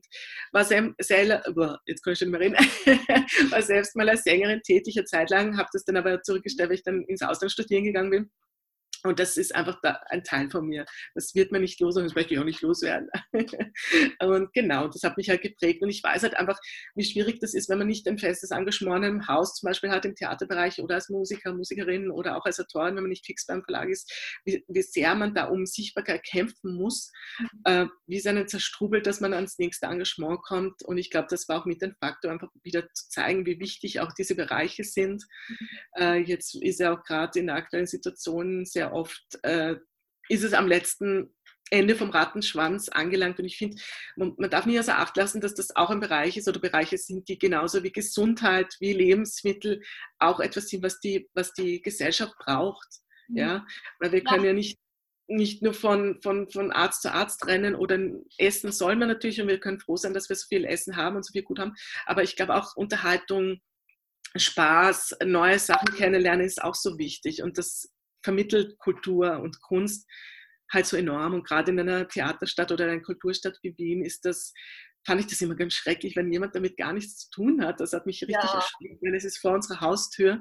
[0.50, 1.42] war sehr, sehr
[1.86, 2.56] jetzt kann ich schon mehr reden,
[3.50, 6.76] war selbst mal als Sängerin tätig, eine Zeit lang, habe das dann aber zurückgestellt, weil
[6.76, 8.30] ich dann ins Ausland studieren gegangen bin
[9.04, 10.84] Und das ist einfach da ein Teil von mir.
[11.14, 13.08] Das wird mir nicht los und das möchte ich auch nicht loswerden.
[14.20, 15.82] und genau, das hat mich halt geprägt.
[15.82, 16.58] Und ich weiß halt einfach,
[16.94, 20.04] wie schwierig das ist, wenn man nicht ein festes Engagement im Haus zum Beispiel hat,
[20.04, 23.64] im Theaterbereich oder als Musiker, Musikerin oder auch als Autorin, wenn man nicht fix beim
[23.64, 24.12] Verlag ist,
[24.44, 27.48] wie, wie sehr man da um Sichtbarkeit kämpfen muss, mhm.
[27.64, 30.82] äh, wie es einen zerstrubelt, dass man ans nächste Engagement kommt.
[30.84, 34.00] Und ich glaube, das war auch mit dem Faktor, einfach wieder zu zeigen, wie wichtig
[34.00, 35.24] auch diese Bereiche sind.
[35.48, 35.68] Mhm.
[35.96, 39.76] Äh, jetzt ist ja auch gerade in der aktuellen Situation sehr oft äh,
[40.28, 41.34] ist es am letzten
[41.72, 43.38] Ende vom Rattenschwanz angelangt.
[43.38, 43.80] Und ich finde,
[44.16, 46.98] man, man, darf nie außer Acht lassen, dass das auch ein Bereich ist oder Bereiche
[46.98, 49.82] sind, die genauso wie Gesundheit, wie Lebensmittel
[50.18, 52.88] auch etwas sind, was die, was die Gesellschaft braucht.
[53.28, 53.36] Mhm.
[53.38, 53.66] Ja?
[54.00, 54.78] Weil wir können ja, ja nicht,
[55.28, 57.98] nicht nur von, von, von Arzt zu Arzt rennen oder
[58.36, 61.16] essen soll man natürlich und wir können froh sein, dass wir so viel Essen haben
[61.16, 61.74] und so viel gut haben.
[62.04, 63.62] Aber ich glaube auch Unterhaltung,
[64.36, 67.42] Spaß, neue Sachen kennenlernen ist auch so wichtig.
[67.42, 67.91] Und das
[68.22, 70.08] vermittelt Kultur und Kunst
[70.72, 71.34] halt so enorm.
[71.34, 74.52] Und gerade in einer Theaterstadt oder einer Kulturstadt wie Wien ist das,
[75.06, 77.80] fand ich das immer ganz schrecklich, wenn jemand damit gar nichts zu tun hat.
[77.80, 78.54] Das hat mich richtig ja.
[78.54, 80.40] erschreckt, weil es ist vor unserer Haustür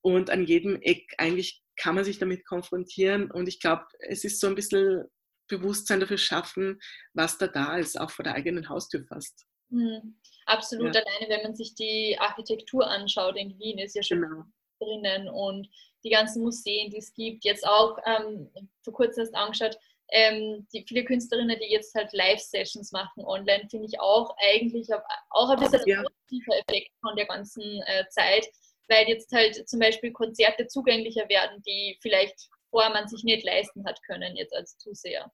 [0.00, 3.30] und an jedem Eck eigentlich kann man sich damit konfrontieren.
[3.30, 5.04] Und ich glaube, es ist so ein bisschen
[5.48, 6.80] Bewusstsein dafür schaffen,
[7.12, 9.46] was da da ist, auch vor der eigenen Haustür fast.
[9.68, 10.18] Mhm.
[10.46, 11.02] Absolut, ja.
[11.02, 14.44] alleine wenn man sich die Architektur anschaut in Wien, ist ja schon genau.
[14.78, 15.68] Drinnen und
[16.04, 17.44] die ganzen Museen, die es gibt.
[17.44, 18.50] Jetzt auch ähm,
[18.82, 19.78] vor kurzem erst angeschaut,
[20.10, 24.88] ähm, die viele Künstlerinnen, die jetzt halt Live-Sessions machen online, finde ich auch eigentlich
[25.30, 25.98] auch ein bisschen ja.
[25.98, 28.46] ein positiver Effekt von der ganzen äh, Zeit,
[28.88, 33.84] weil jetzt halt zum Beispiel Konzerte zugänglicher werden, die vielleicht vorher man sich nicht leisten
[33.84, 35.32] hat können, jetzt als Zuseher.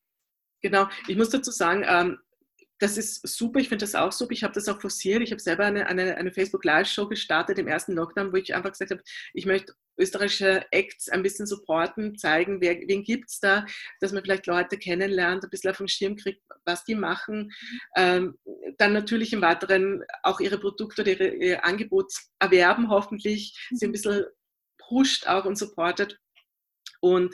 [0.62, 2.18] Genau, ich muss dazu sagen, ähm,
[2.82, 4.32] das ist super, ich finde das auch super.
[4.32, 5.22] Ich habe das auch forciert.
[5.22, 8.72] Ich habe selber eine, eine, eine Facebook Live-Show gestartet im ersten Lockdown, wo ich einfach
[8.72, 9.02] gesagt habe,
[9.34, 13.64] ich möchte österreichische Acts ein bisschen supporten, zeigen, wer, wen gibt es da,
[14.00, 17.52] dass man vielleicht Leute kennenlernt, ein bisschen auf den Schirm kriegt, was die machen.
[17.96, 18.36] Ähm,
[18.78, 23.92] dann natürlich im Weiteren auch ihre Produkte oder ihre, ihr Angebot erwerben, hoffentlich, sie ein
[23.92, 24.24] bisschen
[24.88, 26.18] pusht auch und supportet.
[27.00, 27.32] Und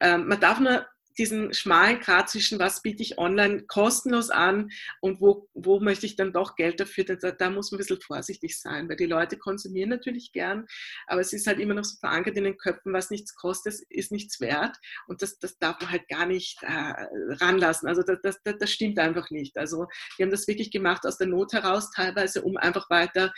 [0.00, 0.86] ähm, man darf nur
[1.18, 6.16] diesen schmalen Grad zwischen, was biete ich online kostenlos an und wo, wo möchte ich
[6.16, 9.36] dann doch Geld dafür, da, da muss man ein bisschen vorsichtig sein, weil die Leute
[9.36, 10.66] konsumieren natürlich gern,
[11.06, 14.12] aber es ist halt immer noch so verankert in den Köpfen, was nichts kostet, ist
[14.12, 14.76] nichts wert
[15.06, 16.94] und das, das darf man halt gar nicht äh,
[17.40, 17.88] ranlassen.
[17.88, 19.56] Also das, das, das stimmt einfach nicht.
[19.56, 19.86] Also
[20.18, 23.32] die haben das wirklich gemacht aus der Not heraus teilweise, um einfach weiter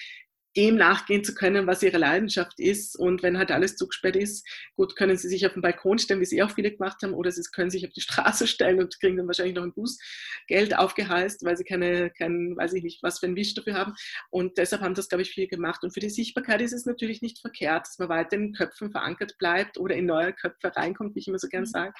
[0.57, 2.99] dem nachgehen zu können, was ihre Leidenschaft ist.
[2.99, 6.25] Und wenn halt alles zugesperrt ist, gut, können sie sich auf den Balkon stellen, wie
[6.25, 9.17] sie auch viele gemacht haben, oder sie können sich auf die Straße stellen und kriegen
[9.17, 13.27] dann wahrscheinlich noch ein Bußgeld aufgeheißt, weil sie keine, kein, weiß ich nicht, was für
[13.27, 13.95] ein Wisch dafür haben.
[14.31, 15.83] Und deshalb haben das, glaube ich, viel gemacht.
[15.83, 19.37] Und für die Sichtbarkeit ist es natürlich nicht verkehrt, dass man weiter in Köpfen verankert
[19.39, 21.67] bleibt oder in neue Köpfe reinkommt, wie ich immer so gern mhm.
[21.67, 21.93] sage.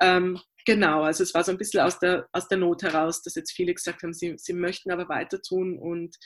[0.00, 3.34] Ähm, genau, also es war so ein bisschen aus der, aus der Not heraus, dass
[3.34, 6.16] jetzt viele gesagt haben, sie, sie möchten aber weiter tun und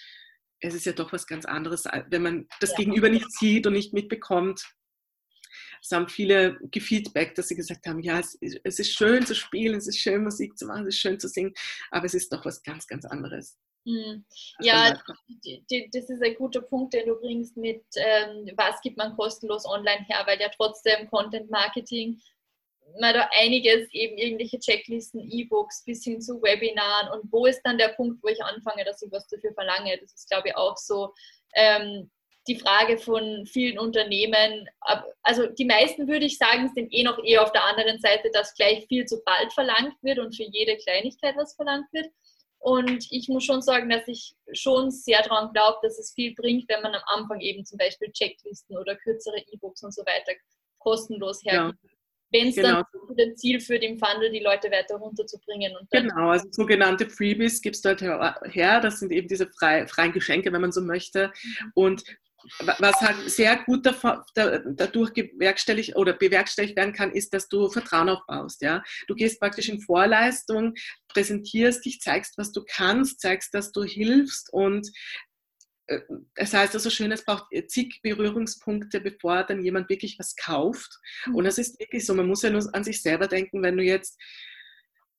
[0.60, 2.76] es ist ja doch was ganz anderes, wenn man das ja.
[2.76, 4.64] Gegenüber nicht sieht und nicht mitbekommt.
[5.82, 9.76] Es haben viele gefeedbackt, dass sie gesagt haben, ja, es, es, ist schön zu spielen,
[9.76, 11.52] es ist schön Musik zu machen, es ist schön zu singen,
[11.90, 13.58] aber es ist doch was ganz, ganz anderes.
[13.84, 14.24] Mhm.
[14.60, 19.64] Ja, das ist ein guter Punkt, den du bringst mit, ähm, was gibt man kostenlos
[19.64, 22.20] online her, weil ja trotzdem Content Marketing
[23.00, 27.78] man da einiges, eben irgendwelche Checklisten, E-Books bis hin zu Webinaren und wo ist dann
[27.78, 29.98] der Punkt, wo ich anfange, dass ich was dafür verlange.
[29.98, 31.12] Das ist, glaube ich, auch so
[31.54, 32.10] ähm,
[32.48, 34.68] die Frage von vielen Unternehmen.
[35.22, 38.54] Also die meisten, würde ich sagen, sind eh noch eher auf der anderen Seite, dass
[38.54, 42.06] gleich viel zu bald verlangt wird und für jede Kleinigkeit was verlangt wird.
[42.58, 46.68] Und ich muss schon sagen, dass ich schon sehr daran glaube, dass es viel bringt,
[46.68, 50.32] wenn man am Anfang eben zum Beispiel Checklisten oder kürzere E-Books und so weiter
[50.78, 51.78] kostenlos hergibt.
[51.82, 51.95] Ja
[52.32, 52.82] wenn es genau.
[52.82, 55.72] dann zu dem Ziel führt, im Funnel die Leute weiter runterzubringen.
[55.90, 58.80] genau, also sogenannte Freebies gibt es dort her.
[58.80, 61.32] Das sind eben diese frei, freien Geschenke, wenn man so möchte.
[61.42, 61.72] Mhm.
[61.74, 62.04] Und
[62.78, 63.86] was halt sehr gut
[64.34, 68.62] dadurch bewerkstelligt oder bewerkstelligt werden kann, ist, dass du Vertrauen aufbaust.
[68.62, 68.82] Ja?
[69.08, 70.74] Du gehst praktisch in Vorleistung,
[71.08, 74.88] präsentierst dich, zeigst, was du kannst, zeigst, dass du hilfst und
[76.34, 80.98] es heißt also schön, es braucht zig Berührungspunkte, bevor dann jemand wirklich was kauft.
[81.32, 83.84] Und das ist wirklich so, man muss ja nur an sich selber denken, wenn du
[83.84, 84.20] jetzt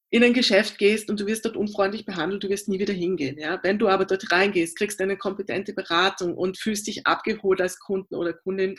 [0.10, 3.38] in ein Geschäft gehst und du wirst dort unfreundlich behandelt, du wirst nie wieder hingehen.
[3.38, 3.60] Ja?
[3.64, 8.16] Wenn du aber dort reingehst, kriegst eine kompetente Beratung und fühlst dich abgeholt als Kunden
[8.16, 8.76] oder Kundin,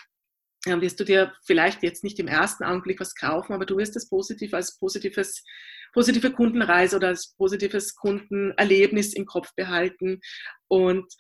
[0.65, 3.97] dann wirst du dir vielleicht jetzt nicht im ersten Augenblick was kaufen, aber du wirst
[3.97, 5.45] es positiv als positives,
[5.93, 10.21] positive Kundenreise oder als positives Kundenerlebnis im Kopf behalten.
[10.67, 11.13] Und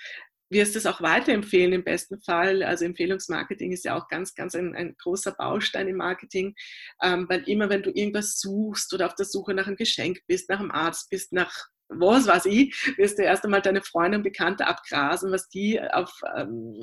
[0.50, 2.62] wirst es auch weiterempfehlen im besten Fall.
[2.62, 6.54] Also Empfehlungsmarketing ist ja auch ganz, ganz ein, ein großer Baustein im Marketing,
[7.02, 10.48] ähm, weil immer wenn du irgendwas suchst oder auf der Suche nach einem Geschenk bist,
[10.48, 14.24] nach einem Arzt bist, nach was weiß ich, wirst du erst einmal deine Freunde und
[14.24, 16.82] Bekannte abgrasen, was die auf, ähm,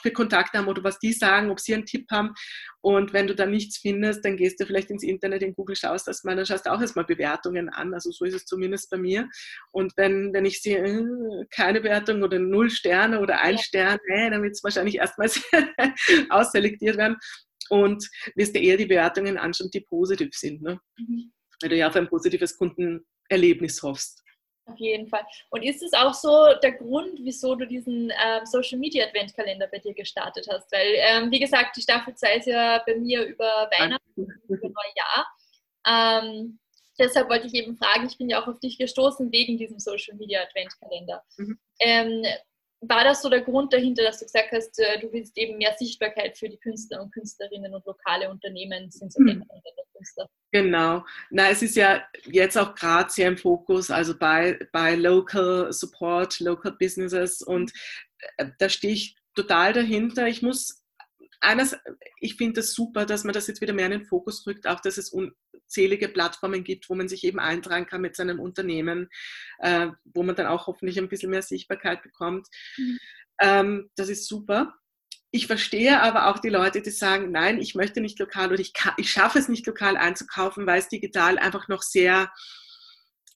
[0.00, 2.32] für Kontakte haben oder was die sagen, ob sie einen Tipp haben.
[2.80, 6.08] Und wenn du da nichts findest, dann gehst du vielleicht ins Internet, in Google schaust
[6.08, 7.92] das mal, dann schaust du auch erstmal Bewertungen an.
[7.92, 9.28] Also so ist es zumindest bei mir.
[9.70, 13.62] Und wenn, wenn ich sehe, äh, keine Bewertung oder null Sterne oder ein ja.
[13.62, 15.42] Stern, äh, dann wird es wahrscheinlich erstmals
[16.30, 17.16] ausselektiert werden.
[17.70, 20.62] Und wirst du eher die Bewertungen anschauen, die positiv sind.
[20.62, 20.80] Ne?
[20.96, 21.32] Mhm.
[21.60, 24.22] Weil du ja auf ein positives Kundenerlebnis hoffst.
[24.68, 25.24] Auf jeden Fall.
[25.50, 29.78] Und ist es auch so der Grund, wieso du diesen ähm, Social Media Adventkalender bei
[29.78, 30.70] dir gestartet hast?
[30.72, 35.26] Weil, ähm, wie gesagt, die Staffel 2 ist ja bei mir über Weihnachten, über Neujahr.
[35.86, 36.58] Ähm,
[36.98, 40.16] deshalb wollte ich eben fragen, ich bin ja auch auf dich gestoßen wegen diesem Social
[40.16, 41.24] Media Adventkalender.
[41.38, 41.58] Mhm.
[42.80, 45.74] War das so der Grund dahinter, dass du gesagt hast, äh, du willst eben mehr
[45.76, 49.44] Sichtbarkeit für die Künstler und Künstlerinnen und lokale Unternehmen sind so mhm.
[49.96, 50.28] Künstler?
[50.52, 51.04] Genau.
[51.30, 56.40] Na, es ist ja jetzt auch gerade sehr im Fokus, also bei, bei Local Support,
[56.40, 57.72] Local Businesses und
[58.36, 60.28] äh, da stehe ich total dahinter.
[60.28, 60.82] Ich muss
[61.40, 61.76] eines,
[62.20, 64.66] ich finde es das super, dass man das jetzt wieder mehr in den Fokus rückt,
[64.66, 69.08] auch dass es unzählige Plattformen gibt, wo man sich eben eintragen kann mit seinem Unternehmen,
[69.58, 72.48] äh, wo man dann auch hoffentlich ein bisschen mehr Sichtbarkeit bekommt.
[72.76, 72.98] Mhm.
[73.40, 74.74] Ähm, das ist super.
[75.30, 78.72] Ich verstehe aber auch die Leute, die sagen, nein, ich möchte nicht lokal oder ich,
[78.72, 82.32] kann, ich schaffe es nicht lokal einzukaufen, weil es digital einfach noch sehr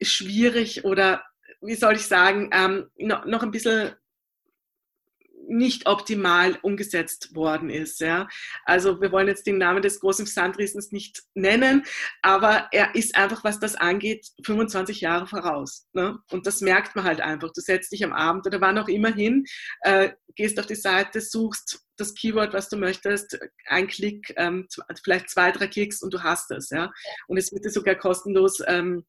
[0.01, 1.23] schwierig oder
[1.61, 3.93] wie soll ich sagen, ähm, noch, noch ein bisschen
[5.53, 8.01] nicht optimal umgesetzt worden ist.
[8.01, 8.27] Ja.
[8.65, 11.85] Also wir wollen jetzt den Namen des großen Sandriesens nicht nennen,
[12.23, 15.87] aber er ist einfach, was das angeht, 25 Jahre voraus.
[15.93, 16.19] Ne?
[16.31, 17.53] Und das merkt man halt einfach.
[17.53, 19.45] Du setzt dich am Abend oder wann auch immer hin,
[19.83, 24.67] äh, gehst auf die Seite, suchst das Keyword, was du möchtest, ein Klick, ähm,
[25.05, 26.71] vielleicht zwei, drei Klicks und du hast es.
[26.71, 26.91] Ja?
[27.29, 29.05] Und es wird dir sogar kostenlos ähm,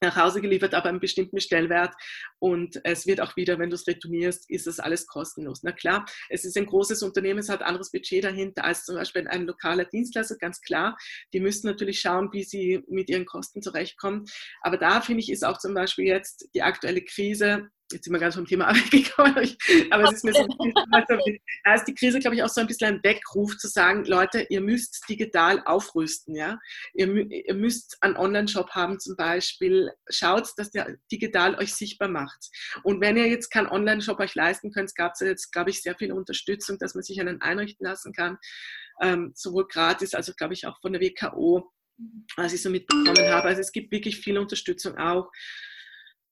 [0.00, 1.94] nach Hause geliefert, aber einen bestimmten Stellwert.
[2.38, 5.62] Und es wird auch wieder, wenn du es retournierst, ist das alles kostenlos.
[5.62, 9.26] Na klar, es ist ein großes Unternehmen, es hat anderes Budget dahinter als zum Beispiel
[9.28, 10.96] ein lokaler Dienstleister, ganz klar.
[11.32, 14.24] Die müssen natürlich schauen, wie sie mit ihren Kosten zurechtkommen.
[14.60, 18.20] Aber da finde ich, ist auch zum Beispiel jetzt die aktuelle Krise jetzt sind wir
[18.20, 19.56] ganz vom Thema weggekommen,
[19.90, 20.46] aber es ist mir so,
[21.64, 24.46] da ist die Krise, glaube ich, auch so ein bisschen ein Weckruf zu sagen, Leute,
[24.48, 26.58] ihr müsst digital aufrüsten, ja.
[26.94, 29.90] Ihr, ihr müsst einen Online-Shop haben zum Beispiel.
[30.08, 32.48] Schaut, dass der digital euch sichtbar macht.
[32.82, 35.94] Und wenn ihr jetzt keinen Online-Shop euch leisten könnt, gab es jetzt, glaube ich, sehr
[35.94, 38.38] viel Unterstützung, dass man sich einen einrichten lassen kann,
[39.02, 41.70] ähm, sowohl gratis, also glaube ich auch von der WKO,
[42.36, 43.48] was ich so mitbekommen habe.
[43.48, 45.30] Also es gibt wirklich viel Unterstützung auch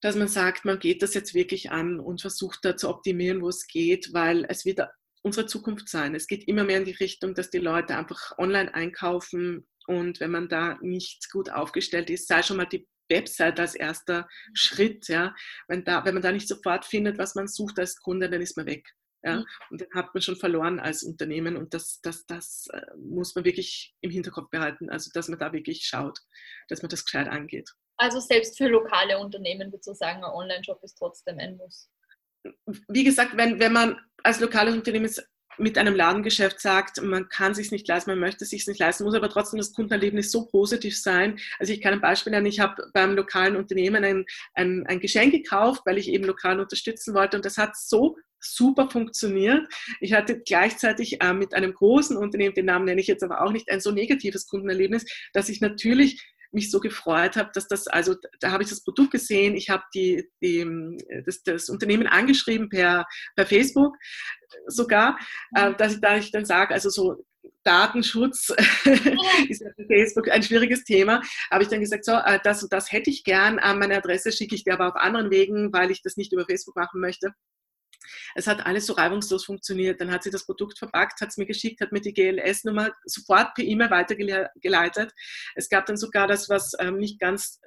[0.03, 3.49] dass man sagt, man geht das jetzt wirklich an und versucht da zu optimieren, wo
[3.49, 4.81] es geht, weil es wird
[5.23, 6.15] unsere Zukunft sein.
[6.15, 10.31] Es geht immer mehr in die Richtung, dass die Leute einfach online einkaufen und wenn
[10.31, 15.35] man da nicht gut aufgestellt ist, sei schon mal die Website als erster Schritt, ja.
[15.69, 18.57] Wenn, da, wenn man da nicht sofort findet, was man sucht als Kunde, dann ist
[18.57, 18.89] man weg.
[19.25, 19.45] Ja, mhm.
[19.71, 23.45] und dann hat man schon verloren als Unternehmen und das, das, das äh, muss man
[23.45, 26.19] wirklich im Hinterkopf behalten, also dass man da wirklich schaut,
[26.67, 27.71] dass man das gescheit angeht.
[28.03, 31.89] Also selbst für lokale Unternehmen würde ich sagen, ein Online-Shop ist trotzdem ein Muss.
[32.89, 35.09] Wie gesagt, wenn, wenn man als lokales Unternehmen
[35.57, 38.81] mit einem Ladengeschäft sagt, man kann es sich nicht leisten, man möchte es sich nicht
[38.81, 41.39] leisten, muss aber trotzdem das Kundenerlebnis so positiv sein.
[41.61, 45.31] Also ich kann ein Beispiel nennen, ich habe beim lokalen Unternehmen ein, ein, ein Geschenk
[45.31, 49.73] gekauft, weil ich eben lokal unterstützen wollte und das hat so super funktioniert.
[50.01, 53.53] Ich hatte gleichzeitig äh, mit einem großen Unternehmen, den Namen nenne ich jetzt aber auch
[53.53, 56.21] nicht, ein so negatives Kundenerlebnis, dass ich natürlich
[56.53, 59.83] mich so gefreut habe, dass das, also da habe ich das Produkt gesehen, ich habe
[59.95, 60.67] die, die,
[61.25, 63.97] das, das Unternehmen angeschrieben per, per Facebook
[64.67, 65.19] sogar,
[65.57, 65.77] äh, mhm.
[65.77, 67.25] dass ich da ich dann sage, also so
[67.65, 68.51] Datenschutz
[69.49, 71.23] ist für Facebook ein schwieriges Thema.
[71.51, 73.57] Habe ich dann gesagt, so, äh, das und das hätte ich gern.
[73.57, 76.77] Meine Adresse schicke ich dir aber auf anderen Wegen, weil ich das nicht über Facebook
[76.77, 77.33] machen möchte.
[78.35, 80.01] Es hat alles so reibungslos funktioniert.
[80.01, 83.55] Dann hat sie das Produkt verpackt, hat es mir geschickt, hat mir die GLS-Nummer sofort
[83.55, 85.13] per E-Mail weitergeleitet.
[85.55, 87.61] Es gab dann sogar das, was ähm, nicht ganz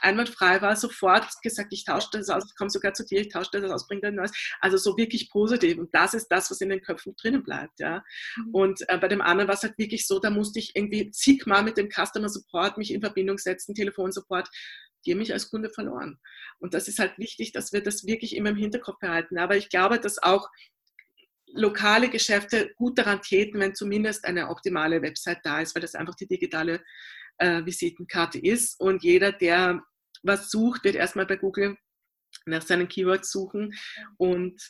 [0.00, 3.50] einwandfrei war, sofort gesagt, ich tausche das aus, ich komme sogar zu dir, ich tausche
[3.52, 4.32] das aus, bringe ein neues.
[4.60, 5.78] Also so wirklich positiv.
[5.78, 7.80] Und das ist das, was in den Köpfen drinnen bleibt.
[7.80, 8.04] Ja.
[8.36, 8.54] Mhm.
[8.54, 11.62] Und äh, bei dem anderen war es halt wirklich so, da musste ich irgendwie zigmal
[11.62, 14.48] mit dem Customer Support mich in Verbindung setzen, Telefonsupport
[15.04, 16.18] die haben mich als Kunde verloren.
[16.58, 19.38] Und das ist halt wichtig, dass wir das wirklich immer im Hinterkopf behalten.
[19.38, 20.48] Aber ich glaube, dass auch
[21.52, 26.16] lokale Geschäfte gut daran täten, wenn zumindest eine optimale Website da ist, weil das einfach
[26.16, 26.82] die digitale
[27.38, 28.78] äh, Visitenkarte ist.
[28.80, 29.82] Und jeder, der
[30.22, 31.76] was sucht, wird erstmal bei Google
[32.44, 33.74] nach seinen Keywords suchen
[34.18, 34.60] und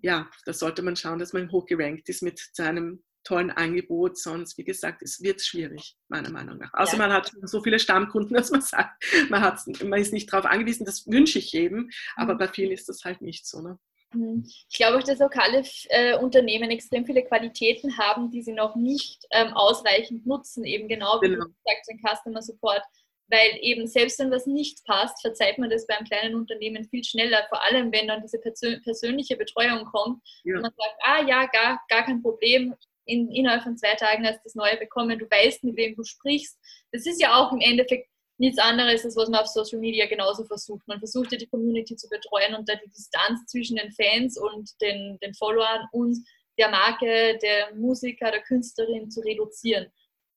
[0.00, 4.18] ja, da sollte man schauen, dass man hochgerankt ist mit seinem tollen Angebot.
[4.18, 6.72] Sonst, wie gesagt, es wird schwierig, meiner Meinung nach.
[6.72, 6.98] Außer ja.
[6.98, 10.86] man hat so viele Stammkunden, dass man sagt, man, hat, man ist nicht darauf angewiesen.
[10.86, 12.38] Das wünsche ich jedem, aber mhm.
[12.38, 13.60] bei vielen ist das halt nicht so.
[13.60, 13.78] Ne?
[14.12, 14.44] Mhm.
[14.46, 19.26] Ich glaube auch, dass lokale äh, Unternehmen extrem viele Qualitäten haben, die sie noch nicht
[19.30, 21.44] ähm, ausreichend nutzen, eben genau wie genau.
[21.44, 22.82] du sagst, den Customer Support.
[23.30, 27.44] Weil eben selbst wenn was nicht passt, verzeiht man das beim kleinen Unternehmen viel schneller,
[27.50, 30.56] vor allem wenn dann diese persö persönliche Betreuung kommt ja.
[30.56, 32.74] und man sagt, ah ja, gar, gar kein Problem,
[33.08, 36.04] in, innerhalb von zwei Tagen hast du das Neue bekommen, du weißt, mit wem du
[36.04, 36.58] sprichst.
[36.92, 40.44] Das ist ja auch im Endeffekt nichts anderes, als was man auf Social Media genauso
[40.44, 40.86] versucht.
[40.86, 44.70] Man versucht ja die Community zu betreuen und da die Distanz zwischen den Fans und
[44.80, 46.18] den, den Followern und
[46.58, 49.86] der Marke, der Musiker, der Künstlerin zu reduzieren.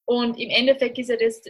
[0.06, 1.42] Und im Endeffekt ist ja das,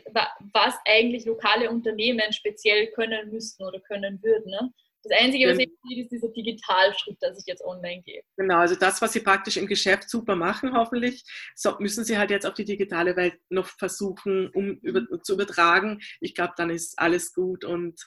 [0.54, 4.52] was eigentlich lokale Unternehmen speziell können müssten oder können würden.
[4.52, 4.74] Ne?
[5.04, 8.22] Das Einzige, was ich sehe, ist dieser Digitalschritt, dass ich jetzt online gehe.
[8.38, 11.24] Genau, also das, was Sie praktisch im Geschäft super machen, hoffentlich,
[11.56, 16.00] so müssen Sie halt jetzt auf die digitale Welt noch versuchen, um über, zu übertragen.
[16.20, 18.00] Ich glaube, dann ist alles gut und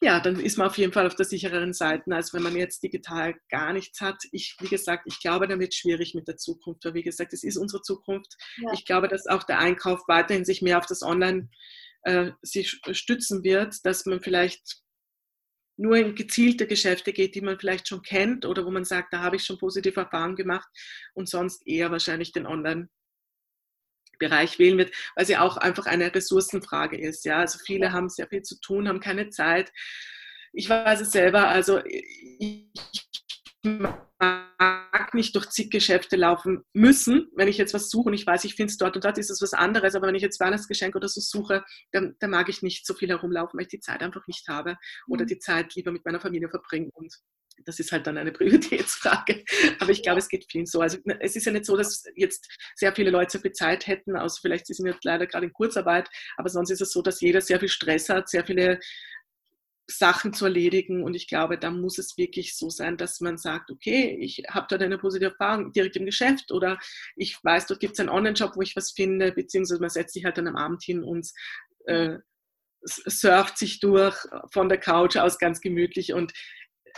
[0.00, 2.82] ja, dann ist man auf jeden Fall auf der sichereren Seite, als wenn man jetzt
[2.82, 4.22] digital gar nichts hat.
[4.30, 7.32] Ich, wie gesagt, ich glaube, dann wird es schwierig mit der Zukunft, weil wie gesagt,
[7.32, 8.36] es ist unsere Zukunft.
[8.58, 8.72] Ja.
[8.74, 11.48] Ich glaube, dass auch der Einkauf weiterhin sich mehr auf das Online
[12.02, 14.82] äh, sich stützen wird, dass man vielleicht
[15.78, 19.20] nur in gezielte Geschäfte geht, die man vielleicht schon kennt oder wo man sagt, da
[19.20, 20.68] habe ich schon positive Erfahrungen gemacht
[21.14, 22.88] und sonst eher wahrscheinlich den Online
[24.18, 27.24] Bereich wählen wird, weil sie auch einfach eine Ressourcenfrage ist.
[27.24, 29.72] Ja, also viele haben sehr viel zu tun, haben keine Zeit.
[30.52, 33.07] Ich weiß es selber, also ich
[33.64, 38.44] mag nicht durch zig Geschäfte laufen müssen, wenn ich jetzt was suche und ich weiß,
[38.44, 40.94] ich finde es dort und dort ist es was anderes, aber wenn ich jetzt Weihnachtsgeschenk
[40.96, 44.02] oder so suche, dann, dann, mag ich nicht so viel herumlaufen, weil ich die Zeit
[44.02, 44.76] einfach nicht habe
[45.08, 45.28] oder mhm.
[45.28, 47.14] die Zeit lieber mit meiner Familie verbringe und
[47.64, 49.44] das ist halt dann eine Prioritätsfrage.
[49.80, 50.80] Aber ich glaube, es geht vielen so.
[50.80, 54.16] Also es ist ja nicht so, dass jetzt sehr viele Leute sehr viel Zeit hätten,
[54.16, 57.20] außer vielleicht sie sind jetzt leider gerade in Kurzarbeit, aber sonst ist es so, dass
[57.20, 58.78] jeder sehr viel Stress hat, sehr viele
[59.90, 61.02] Sachen zu erledigen.
[61.02, 64.66] Und ich glaube, da muss es wirklich so sein, dass man sagt, okay, ich habe
[64.68, 66.78] dort eine positive Erfahrung direkt im Geschäft oder
[67.16, 70.24] ich weiß, dort gibt es einen Online-Shop, wo ich was finde, beziehungsweise man setzt sich
[70.24, 71.30] halt dann am Abend hin und
[71.86, 72.18] äh,
[72.84, 74.16] surft sich durch
[74.52, 76.32] von der Couch aus ganz gemütlich und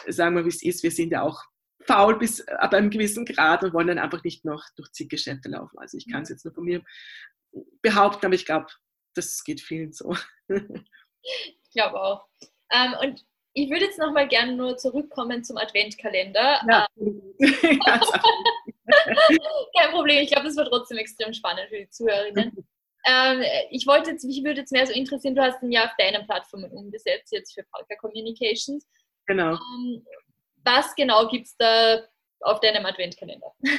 [0.07, 1.43] äh, sagen wir, wie es ist, wir sind ja auch
[1.87, 5.49] faul bis ab einem gewissen Grad und wollen dann einfach nicht noch durch zig Geschäfte
[5.49, 5.79] laufen.
[5.79, 6.83] Also ich kann es jetzt nur von mir
[7.83, 8.67] behaupten, aber ich glaube,
[9.15, 10.15] das geht vielen so.
[11.23, 12.27] Ich glaube auch.
[12.73, 16.61] Ähm, und ich würde jetzt noch mal gerne nur zurückkommen zum Adventkalender.
[16.69, 16.87] Ja.
[16.99, 17.35] Ähm,
[19.77, 22.65] Kein Problem, ich glaube, das wird trotzdem extrem spannend für die Zuhörerinnen.
[23.07, 25.93] Ähm, ich wollte jetzt, mich würde jetzt mehr so interessieren, du hast ihn ja auf
[25.99, 28.87] deinen Plattformen umgesetzt, jetzt für Parker Communications.
[29.27, 29.53] Genau.
[29.53, 30.05] Ähm,
[30.65, 32.03] was genau gibt es da
[32.41, 33.53] auf deinem Adventkalender?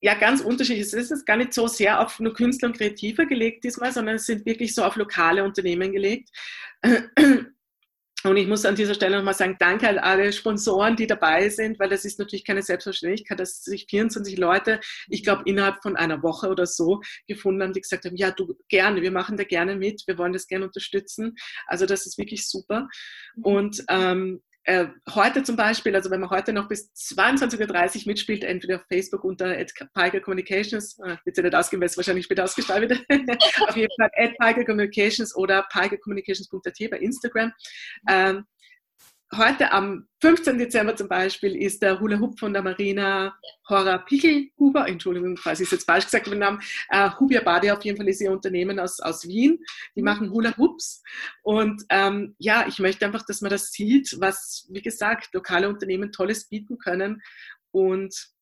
[0.00, 0.92] Ja, ganz unterschiedlich.
[0.92, 4.26] Es ist gar nicht so sehr auf nur Künstler und Kreative gelegt diesmal, sondern es
[4.26, 6.30] sind wirklich so auf lokale Unternehmen gelegt.
[8.24, 11.78] Und ich muss an dieser Stelle nochmal sagen, danke an alle Sponsoren, die dabei sind,
[11.78, 16.20] weil das ist natürlich keine Selbstverständlichkeit, dass sich 24 Leute, ich glaube, innerhalb von einer
[16.24, 19.76] Woche oder so gefunden haben, die gesagt haben, ja, du gerne, wir machen da gerne
[19.76, 21.36] mit, wir wollen das gerne unterstützen.
[21.66, 22.88] Also das ist wirklich super.
[23.40, 28.44] Und ähm, äh, heute zum Beispiel, also wenn man heute noch bis 22.30 Uhr mitspielt,
[28.44, 29.56] entweder auf Facebook unter
[29.94, 33.00] Piker Communications, äh, wird ja nicht ausgeben, weil es wahrscheinlich später ausgestrahlt wird,
[33.66, 37.50] auf jeden Fall at Piker Communications oder pikercommunications.at bei Instagram.
[38.10, 38.44] Ähm,
[39.36, 40.58] heute am 15.
[40.58, 43.36] Dezember zum Beispiel ist der Hula Hoop von der Marina
[43.68, 47.84] Hora Pichelhuber, Entschuldigung, falls ich es jetzt falsch gesagt habe, Namen, äh, Hubia Bade auf
[47.84, 49.58] jeden Fall ist ihr Unternehmen aus, aus Wien.
[49.94, 50.04] Die mhm.
[50.06, 51.02] machen Hula Hoops.
[51.42, 56.10] Und ähm, ja, ich möchte einfach, dass man das sieht, was, wie gesagt, lokale Unternehmen
[56.10, 57.22] Tolles bieten können.
[57.70, 58.32] Und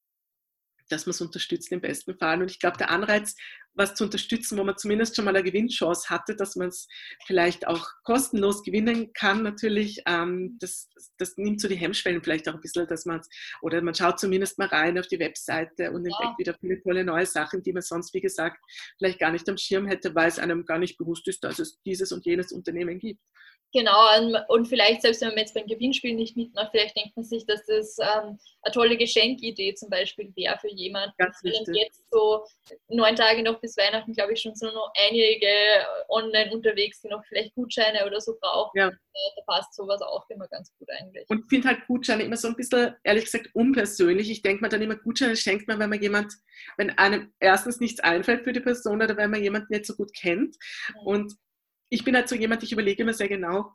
[0.89, 2.41] dass man es unterstützt im besten Fall.
[2.41, 3.35] Und ich glaube, der Anreiz,
[3.77, 6.89] was zu unterstützen, wo man zumindest schon mal eine Gewinnchance hatte, dass man es
[7.27, 12.55] vielleicht auch kostenlos gewinnen kann, natürlich, ähm, das, das nimmt so die Hemmschwellen vielleicht auch
[12.55, 13.29] ein bisschen, dass man es,
[13.63, 16.39] oder man schaut zumindest mal rein auf die Webseite und entdeckt ja.
[16.39, 18.59] wieder viele tolle neue Sachen, die man sonst, wie gesagt,
[18.99, 21.79] vielleicht gar nicht am Schirm hätte, weil es einem gar nicht bewusst ist, dass es
[21.85, 23.21] dieses und jenes Unternehmen gibt.
[23.73, 27.45] Genau, und vielleicht, selbst wenn man jetzt beim Gewinnspiel nicht mitmacht, vielleicht denkt man sich,
[27.47, 31.13] dass das ähm, eine tolle Geschenkidee zum Beispiel wäre für jemanden.
[31.19, 32.45] Während jetzt so
[32.89, 35.49] neun Tage noch bis Weihnachten, glaube ich, schon so noch einige
[36.09, 38.79] online unterwegs, die noch vielleicht Gutscheine oder so brauchen.
[38.79, 38.91] Ja.
[38.91, 41.29] Da passt sowas auch immer ganz gut eigentlich.
[41.29, 44.31] Und ich finde halt Gutscheine immer so ein bisschen, ehrlich gesagt, unpersönlich.
[44.31, 46.33] Ich denke mir dann immer, Gutscheine schenkt man, wenn man jemand,
[46.77, 50.15] wenn einem erstens nichts einfällt für die Person oder wenn man jemanden nicht so gut
[50.15, 50.57] kennt.
[50.91, 51.07] Mhm.
[51.07, 51.33] Und
[51.89, 53.73] ich bin halt so jemand, ich überlege immer sehr genau,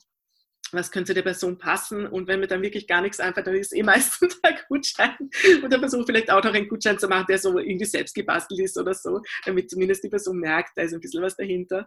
[0.73, 3.75] was könnte der Person passen und wenn mir dann wirklich gar nichts einfällt, dann ist
[3.75, 5.17] eh meistens der Gutschein
[5.63, 8.59] und dann versuche vielleicht auch noch einen Gutschein zu machen, der so irgendwie selbst gebastelt
[8.59, 11.85] ist oder so, damit zumindest die Person merkt, da ist ein bisschen was dahinter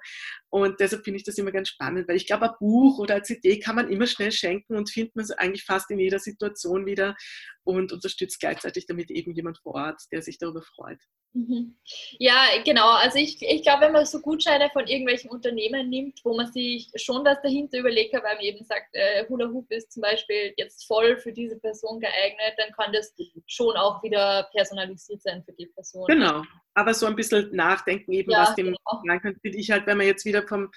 [0.50, 3.22] und deshalb finde ich das immer ganz spannend, weil ich glaube, ein Buch oder eine
[3.22, 7.16] CD kann man immer schnell schenken und findet man eigentlich fast in jeder Situation wieder
[7.64, 11.00] und unterstützt gleichzeitig damit eben jemand vor Ort, der sich darüber freut.
[11.34, 11.76] Mhm.
[12.18, 12.90] Ja, genau.
[12.90, 16.88] Also ich, ich glaube, wenn man so Gutscheine von irgendwelchen Unternehmen nimmt, wo man sich
[16.94, 20.86] schon was dahinter überlegt, weil man eben sagt, äh, Hula Hoop ist zum Beispiel jetzt
[20.86, 23.14] voll für diese Person geeignet, dann kann das
[23.46, 26.06] schon auch wieder personalisiert sein für die Person.
[26.06, 26.42] Genau.
[26.74, 29.02] Aber so ein bisschen nachdenken eben, ja, was dem genau.
[29.06, 30.70] sein könnte, finde ich halt, wenn man jetzt wieder vom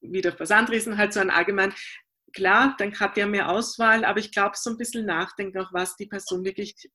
[0.00, 1.72] wieder Versandriesen halt so ein allgemein
[2.32, 5.96] klar, dann hat er mehr Auswahl, aber ich glaube, so ein bisschen nachdenken auch, was
[5.96, 6.90] die Person wirklich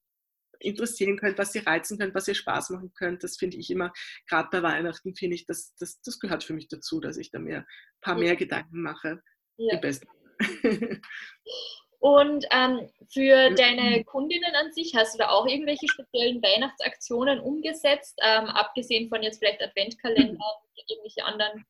[0.59, 3.19] interessieren könnte, was sie reizen könnte, was ihr Spaß machen könnte.
[3.27, 3.93] Das finde ich immer,
[4.27, 7.39] gerade bei Weihnachten, finde ich, das, das, das gehört für mich dazu, dass ich da
[7.39, 7.65] mir ein
[8.01, 9.21] paar mehr Gedanken mache.
[9.57, 9.75] Ja.
[9.75, 10.07] Die besten.
[11.99, 18.19] Und ähm, für deine Kundinnen an sich, hast du da auch irgendwelche speziellen Weihnachtsaktionen umgesetzt,
[18.23, 21.65] ähm, abgesehen von jetzt vielleicht Adventkalender und irgendwelche anderen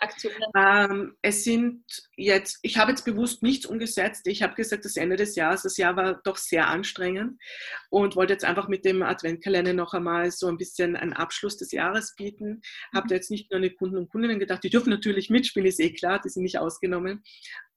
[0.00, 0.36] Aktionen?
[0.56, 1.84] Ähm, es sind
[2.16, 4.26] jetzt, ich habe jetzt bewusst nichts umgesetzt.
[4.26, 7.40] Ich habe gesagt, das Ende des Jahres, das Jahr war doch sehr anstrengend
[7.90, 11.72] und wollte jetzt einfach mit dem Adventkalender noch einmal so ein bisschen einen Abschluss des
[11.72, 12.48] Jahres bieten.
[12.48, 12.62] Mhm.
[12.94, 15.68] Habe da jetzt nicht nur an die Kunden und Kundinnen gedacht, die dürfen natürlich mitspielen,
[15.68, 17.22] ist eh klar, die sind nicht ausgenommen.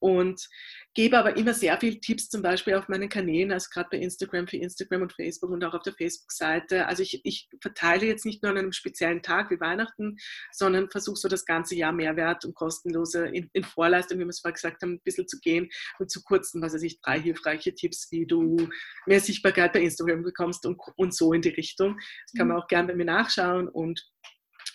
[0.04, 0.50] Und
[0.96, 4.50] gebe aber immer sehr viele Tipps, zum Beispiel auf meinen Kanälen, also gerade bei Instagram
[4.50, 6.88] für Instagram und Facebook und auch auf der Facebook-Seite.
[6.88, 10.18] Also ich, ich verteile jetzt nicht nur an einem speziellen Tag wie Weihnachten,
[10.52, 14.42] sondern versuche so das ganze Jahr Mehrwert und kostenlose in, in Vorleistung, wie wir es
[14.42, 17.74] vorher gesagt haben, ein bisschen zu gehen und zu kurzen, was weiß ich, drei hilfreiche
[17.74, 18.68] Tipps, wie du
[19.06, 21.98] mehr Sichtbarkeit bei Instagram bekommst und, und so in die Richtung.
[22.26, 22.64] Das kann man mhm.
[22.64, 24.06] auch gerne bei mir nachschauen und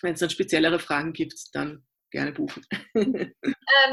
[0.01, 2.65] wenn es dann speziellere Fragen gibt, dann gerne buchen.
[2.95, 3.33] ähm,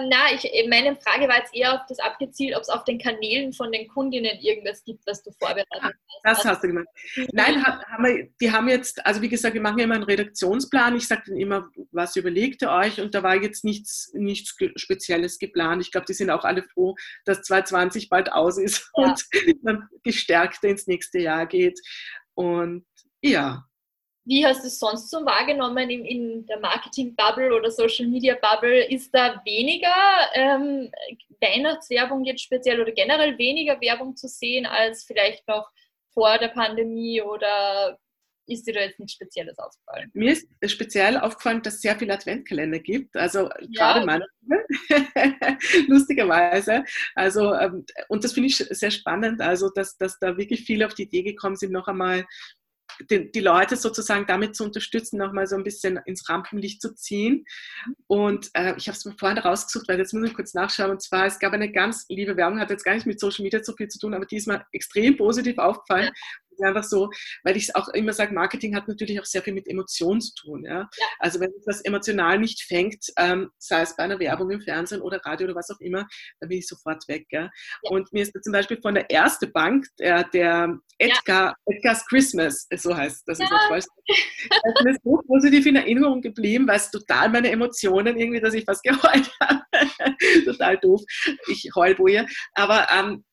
[0.09, 3.53] na, ich, meine Frage war jetzt eher auf das abgezielt, ob es auf den Kanälen
[3.53, 5.95] von den Kundinnen irgendwas gibt, was du vorbereitet hast.
[6.25, 6.87] Das hast du gemacht.
[7.33, 10.97] Nein, haben wir, die haben jetzt, also wie gesagt, wir machen immer einen Redaktionsplan.
[10.97, 13.01] Ich sage dann immer, was überlegt ihr euch?
[13.01, 15.83] Und da war jetzt nichts, nichts Spezielles geplant.
[15.83, 16.95] Ich glaube, die sind auch alle froh,
[17.25, 19.05] dass 2020 bald aus ist ja.
[19.05, 19.25] und
[19.63, 21.81] man gestärkt ins nächste Jahr geht.
[22.35, 22.85] Und
[23.23, 23.65] ja,
[24.27, 28.85] wie hast du es sonst so wahrgenommen in, in der Marketing-Bubble oder Social-Media-Bubble?
[28.87, 29.95] Ist da weniger
[30.35, 30.91] ähm,
[31.41, 35.71] Weihnachtswerbung jetzt speziell oder generell weniger Werbung zu sehen als vielleicht noch
[36.13, 37.99] vor der Pandemie oder
[38.49, 40.11] ist dir da jetzt nichts Spezielles aufgefallen?
[40.15, 43.17] Mir ist speziell aufgefallen, dass es sehr viele Adventkalender gibt.
[43.17, 43.93] Also ja.
[43.93, 44.27] gerade meine
[45.89, 46.85] lustigerweise.
[47.15, 50.95] Also, ähm, und das finde ich sehr spannend, also dass, dass da wirklich viele auf
[50.95, 52.25] die Idee gekommen sind, noch einmal
[53.11, 57.45] die, die, Leute sozusagen damit zu unterstützen, nochmal so ein bisschen ins Rampenlicht zu ziehen.
[58.07, 60.91] Und äh, ich habe es mir vorhin rausgesucht, weil jetzt muss ich kurz nachschauen.
[60.91, 63.63] Und zwar, es gab eine ganz liebe Werbung, hat jetzt gar nicht mit Social Media
[63.63, 66.11] so viel zu tun, aber die ist mir extrem positiv aufgefallen
[66.59, 67.11] ist einfach so,
[67.45, 70.65] weil ich auch immer sage, Marketing hat natürlich auch sehr viel mit Emotionen zu tun.
[70.65, 70.89] Ja?
[70.99, 71.07] ja.
[71.19, 75.21] Also wenn das emotional nicht fängt, ähm, sei es bei einer Werbung im Fernsehen oder
[75.25, 76.07] Radio oder was auch immer,
[76.41, 77.27] dann bin ich sofort weg.
[77.31, 77.43] Ja?
[77.43, 77.51] ja.
[77.91, 81.75] Und mir ist zum Beispiel von der Erste Bank, der, der Edgar, ja.
[81.75, 83.39] Edgar's Christmas, so heißt das.
[83.39, 83.85] Ist auch falsch.
[84.07, 88.65] Das ist so positiv in Erinnerung geblieben, weil es total meine Emotionen irgendwie, dass ich
[88.65, 89.63] fast geheult habe.
[90.45, 91.03] total doof.
[91.49, 92.27] Ich heul wohl.
[92.55, 93.25] Aber ähm,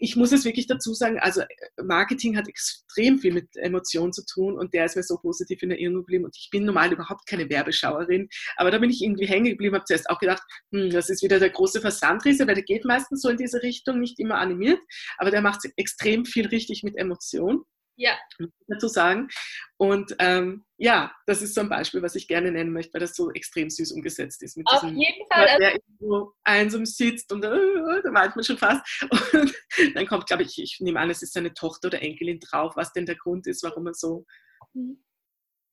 [0.00, 1.42] ich muss es wirklich dazu sagen, also
[1.82, 5.70] Marketing hat extrem viel mit Emotionen zu tun und der ist mir so positiv in
[5.70, 9.50] Erinnerung geblieben und ich bin normal überhaupt keine Werbeschauerin, aber da bin ich irgendwie hängen
[9.50, 12.84] geblieben, habe zuerst auch gedacht, hm, das ist wieder der große Versandriese, weil der geht
[12.84, 14.80] meistens so in diese Richtung, nicht immer animiert,
[15.18, 17.62] aber der macht extrem viel richtig mit Emotionen.
[17.96, 18.18] Ja.
[18.66, 19.28] Dazu sagen.
[19.76, 23.14] Und ähm, ja, das ist so ein Beispiel, was ich gerne nennen möchte, weil das
[23.14, 24.58] so extrem süß umgesetzt ist.
[24.64, 25.46] Auf diesem, jeden Fall.
[25.46, 28.84] Also der irgendwo einsam sitzt und äh, da weint man schon fast.
[29.32, 32.74] Und dann kommt, glaube ich, ich nehme an, es ist seine Tochter oder Enkelin drauf,
[32.76, 34.24] was denn der Grund ist, warum er so
[34.72, 35.04] mhm.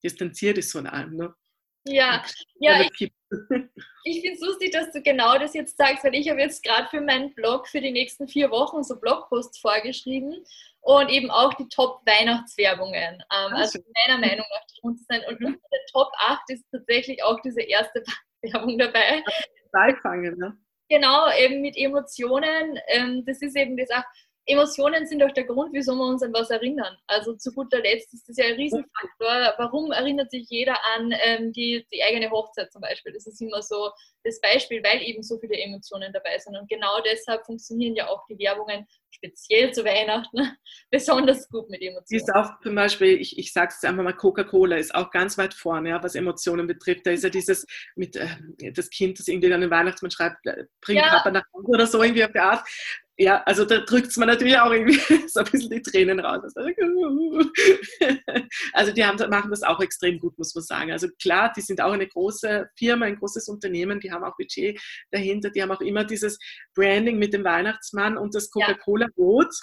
[0.03, 1.15] distanziert ist von allem.
[1.15, 1.33] Ne?
[1.85, 2.23] Ja,
[2.59, 2.89] ja ich,
[4.03, 6.87] ich finde es lustig, dass du genau das jetzt sagst, weil ich habe jetzt gerade
[6.89, 10.43] für meinen Blog für die nächsten vier Wochen so Blogposts vorgeschrieben
[10.81, 13.23] und eben auch die Top-Weihnachtswerbungen.
[13.33, 15.21] Ähm, also meiner Meinung nach drunter sein.
[15.27, 15.47] Und mhm.
[15.47, 18.03] unter der Top 8 ist tatsächlich auch diese erste
[18.41, 19.23] Werbung dabei.
[19.71, 20.57] Beifangen, ne?
[20.89, 22.77] Genau, eben mit Emotionen.
[22.87, 24.03] Ähm, das ist eben das auch,
[24.45, 26.97] Emotionen sind doch der Grund, wieso wir uns an was erinnern.
[27.07, 29.53] Also zu guter Letzt ist das ja ein Riesenfaktor.
[29.57, 33.13] Warum erinnert sich jeder an ähm, die, die eigene Hochzeit zum Beispiel?
[33.13, 33.91] Das ist immer so
[34.23, 36.57] das Beispiel, weil eben so viele Emotionen dabei sind.
[36.57, 40.37] Und genau deshalb funktionieren ja auch die Werbungen speziell zu Weihnachten
[40.89, 42.21] besonders gut mit Emotionen.
[42.21, 45.53] Ist auch zum Beispiel, ich, ich sage es einfach mal, Coca-Cola ist auch ganz weit
[45.53, 47.05] vorne, ja, was Emotionen betrifft.
[47.05, 50.65] Da ist ja dieses mit äh, das Kind, das irgendwie an den Weihnachtsmann schreibt, äh,
[50.81, 51.09] bring ja.
[51.09, 52.67] Papa nach Hause oder so irgendwie auf der Art
[53.21, 54.99] ja, also da drückt es mir natürlich auch irgendwie
[55.29, 56.41] so ein bisschen die Tränen raus.
[58.73, 60.91] Also die haben, machen das auch extrem gut, muss man sagen.
[60.91, 64.81] Also klar, die sind auch eine große Firma, ein großes Unternehmen, die haben auch Budget
[65.11, 66.39] dahinter, die haben auch immer dieses
[66.73, 69.53] Branding mit dem Weihnachtsmann und das Coca-Cola-Rot.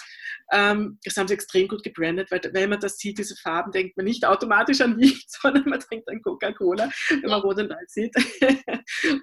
[0.53, 3.97] Ähm, das haben sie extrem gut gebrandet, weil wenn man das sieht, diese Farben, denkt
[3.97, 7.91] man nicht automatisch an Licht, sondern man denkt an Coca-Cola, wenn man Rot und Weiß
[7.91, 8.15] sieht.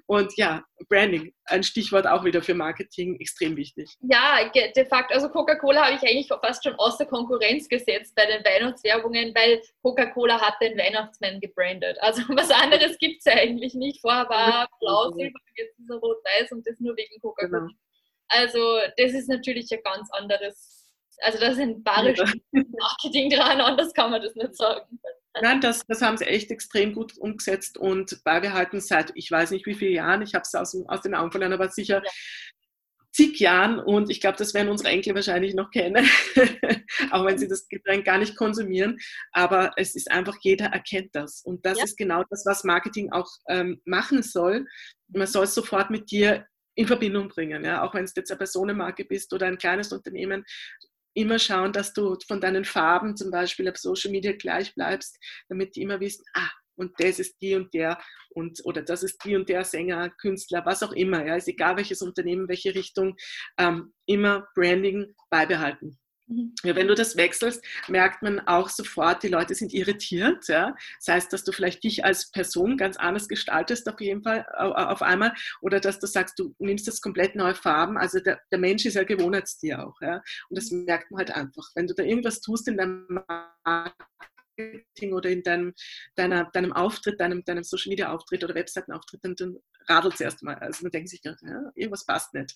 [0.07, 3.97] Und ja, Branding, ein Stichwort auch wieder für Marketing, extrem wichtig.
[4.01, 5.15] Ja, de facto.
[5.15, 10.41] Also Coca-Cola habe ich eigentlich fast schon außer Konkurrenz gesetzt bei den Weihnachtswerbungen, weil Coca-Cola
[10.41, 11.97] hat den Weihnachtsmann gebrandet.
[12.01, 14.01] Also was anderes gibt es ja eigentlich nicht.
[14.01, 17.61] Vorher war blau, silber, jetzt ist er rot-weiß und das nur wegen Coca-Cola.
[17.61, 17.73] Genau.
[18.29, 22.25] Also das ist natürlich ein ganz anderes, also da sind bare ja.
[22.53, 24.99] Marketing dran, anders kann man das nicht sagen.
[25.43, 29.67] Nein, das, das haben sie echt extrem gut umgesetzt und beibehalten seit, ich weiß nicht
[29.67, 32.11] wie viele Jahren, ich habe es aus, aus den Augen verloren, aber sicher ja
[33.17, 36.07] zig Jahren und ich glaube, das werden unsere Enkel wahrscheinlich noch kennen,
[37.11, 38.99] auch wenn sie das Getränk gar nicht konsumieren.
[39.33, 41.41] Aber es ist einfach, jeder erkennt das.
[41.43, 41.85] Und das ja.
[41.85, 44.67] ist genau das, was Marketing auch ähm, machen soll.
[45.09, 47.65] Man soll es sofort mit dir in Verbindung bringen.
[47.65, 47.83] Ja?
[47.83, 50.45] Auch wenn es jetzt eine Personenmarke bist oder ein kleines Unternehmen,
[51.15, 55.75] immer schauen, dass du von deinen Farben zum Beispiel auf Social Media gleich bleibst, damit
[55.75, 57.99] die immer wissen, ah, und das ist die und der
[58.31, 61.27] und oder das ist die und der Sänger, Künstler, was auch immer.
[61.27, 63.17] Ja, ist egal welches Unternehmen, welche Richtung,
[63.59, 65.99] ähm, immer Branding beibehalten.
[66.29, 66.55] Mhm.
[66.65, 70.49] Ja, wenn du das wechselst, merkt man auch sofort, die Leute sind irritiert.
[70.49, 70.75] Ja?
[70.99, 75.03] Das heißt, dass du vielleicht dich als Person ganz anders gestaltest auf jeden Fall auf
[75.03, 77.97] einmal oder dass du sagst, du nimmst das komplett neue Farben.
[77.97, 80.01] Also der, der Mensch ist ja Gewohnheitstier auch.
[80.01, 80.17] Ja?
[80.49, 81.71] Und das merkt man halt einfach.
[81.75, 84.03] Wenn du da irgendwas tust in deinem Markt,
[84.57, 85.75] Marketing oder in deinem,
[86.15, 90.57] deiner, deinem Auftritt, deinem, deinem Social Media Auftritt oder Webseitenauftritt, dann, dann radelt es erstmal.
[90.57, 91.35] Also man denkt sich, ja,
[91.75, 92.55] irgendwas passt nicht.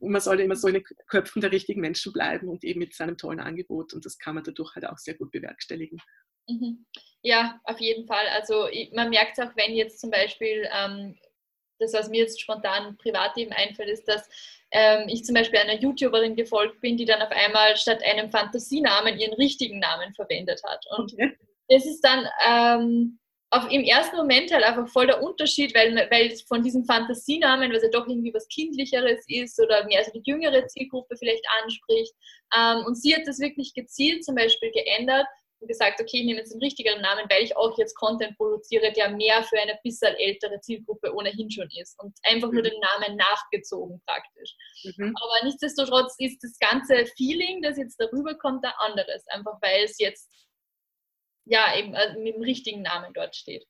[0.00, 2.94] und man sollte immer so in den Köpfen der richtigen Menschen bleiben und eben mit
[2.94, 6.00] seinem tollen Angebot und das kann man dadurch halt auch sehr gut bewerkstelligen.
[6.48, 6.86] Mhm.
[7.22, 8.26] Ja, auf jeden Fall.
[8.28, 11.18] Also man merkt es auch, wenn jetzt zum Beispiel ähm,
[11.78, 14.28] das, was mir jetzt spontan privat eben einfällt, ist, dass
[14.70, 19.18] ähm, ich zum Beispiel einer YouTuberin gefolgt bin, die dann auf einmal statt einem Fantasienamen
[19.18, 20.84] ihren richtigen Namen verwendet hat.
[20.96, 21.36] Und okay.
[21.68, 23.18] das ist dann ähm,
[23.50, 27.82] auf, im ersten Moment halt einfach voll der Unterschied, weil, weil von diesem Fantasienamen, was
[27.82, 32.12] ja doch irgendwie was Kindlicheres ist oder mehr so die jüngere Zielgruppe vielleicht anspricht.
[32.56, 35.26] Ähm, und sie hat das wirklich gezielt zum Beispiel geändert
[35.60, 39.10] gesagt, okay, ich nehme jetzt einen richtigeren Namen, weil ich auch jetzt Content produziere, der
[39.10, 42.70] mehr für eine bisschen ältere Zielgruppe ohnehin schon ist und einfach nur mhm.
[42.70, 44.54] den Namen nachgezogen praktisch.
[44.84, 45.14] Mhm.
[45.16, 49.98] Aber nichtsdestotrotz ist das ganze Feeling, das jetzt darüber kommt, ein anderes, einfach weil es
[49.98, 50.30] jetzt
[51.46, 53.64] ja eben äh, mit dem richtigen Namen dort steht.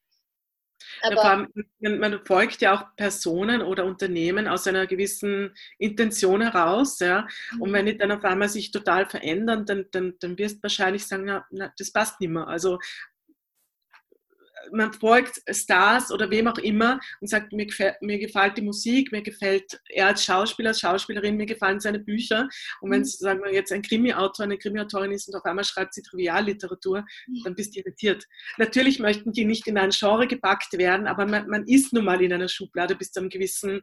[1.03, 1.49] Aber allem,
[1.81, 6.99] man folgt ja auch Personen oder Unternehmen aus einer gewissen Intention heraus.
[6.99, 7.27] Ja?
[7.59, 7.91] Und wenn mhm.
[7.91, 11.47] die dann auf einmal sich total verändern, dann, dann, dann wirst du wahrscheinlich sagen, na,
[11.51, 12.49] na, das passt nicht mehr.
[12.49, 12.79] Also
[14.73, 19.13] man folgt Stars oder wem auch immer und sagt, mir gefällt, mir gefällt die Musik,
[19.13, 22.49] mir gefällt er als Schauspieler, als Schauspielerin, mir gefallen seine Bücher.
[22.81, 23.25] Und wenn es, mhm.
[23.25, 27.43] sagen wir jetzt, ein Krimi-Autor, eine Krimi-Autorin ist und auf einmal schreibt sie Trivialliteratur, mhm.
[27.45, 28.25] dann bist du irritiert.
[28.59, 32.21] Natürlich möchten die nicht in ein Genre gepackt werden, aber man, man ist nun mal
[32.23, 33.81] in einer Schublade bis zu einem gewissen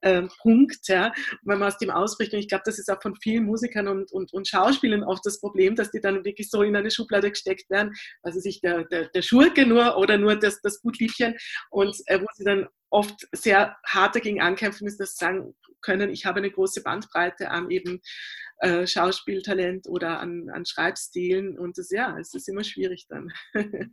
[0.00, 1.12] äh, Punkt, ja,
[1.42, 2.32] wenn man aus dem ausbricht.
[2.32, 5.40] Und ich glaube, das ist auch von vielen Musikern und, und, und Schauspielern oft das
[5.40, 9.08] Problem, dass die dann wirklich so in eine Schublade gesteckt werden, also sich der, der,
[9.08, 11.36] der Schurke nur oder nur das, das Gutliebchen
[11.70, 16.10] und äh, wo sie dann oft sehr hart dagegen ankämpfen müssen, dass sie sagen können,
[16.10, 18.00] ich habe eine große Bandbreite an eben
[18.58, 23.32] äh, Schauspieltalent oder an, an Schreibstilen und das, ja, es ist immer schwierig dann.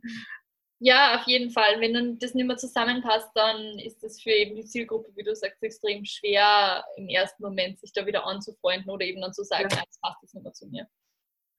[0.84, 1.80] Ja, auf jeden Fall.
[1.80, 5.32] Wenn dann das nicht mehr zusammenpasst, dann ist das für eben die Zielgruppe, wie du
[5.32, 9.68] sagst, extrem schwer im ersten Moment sich da wieder anzufreunden oder eben dann zu sagen,
[9.70, 9.76] ja.
[9.76, 10.88] das passt jetzt nicht mehr zu mir.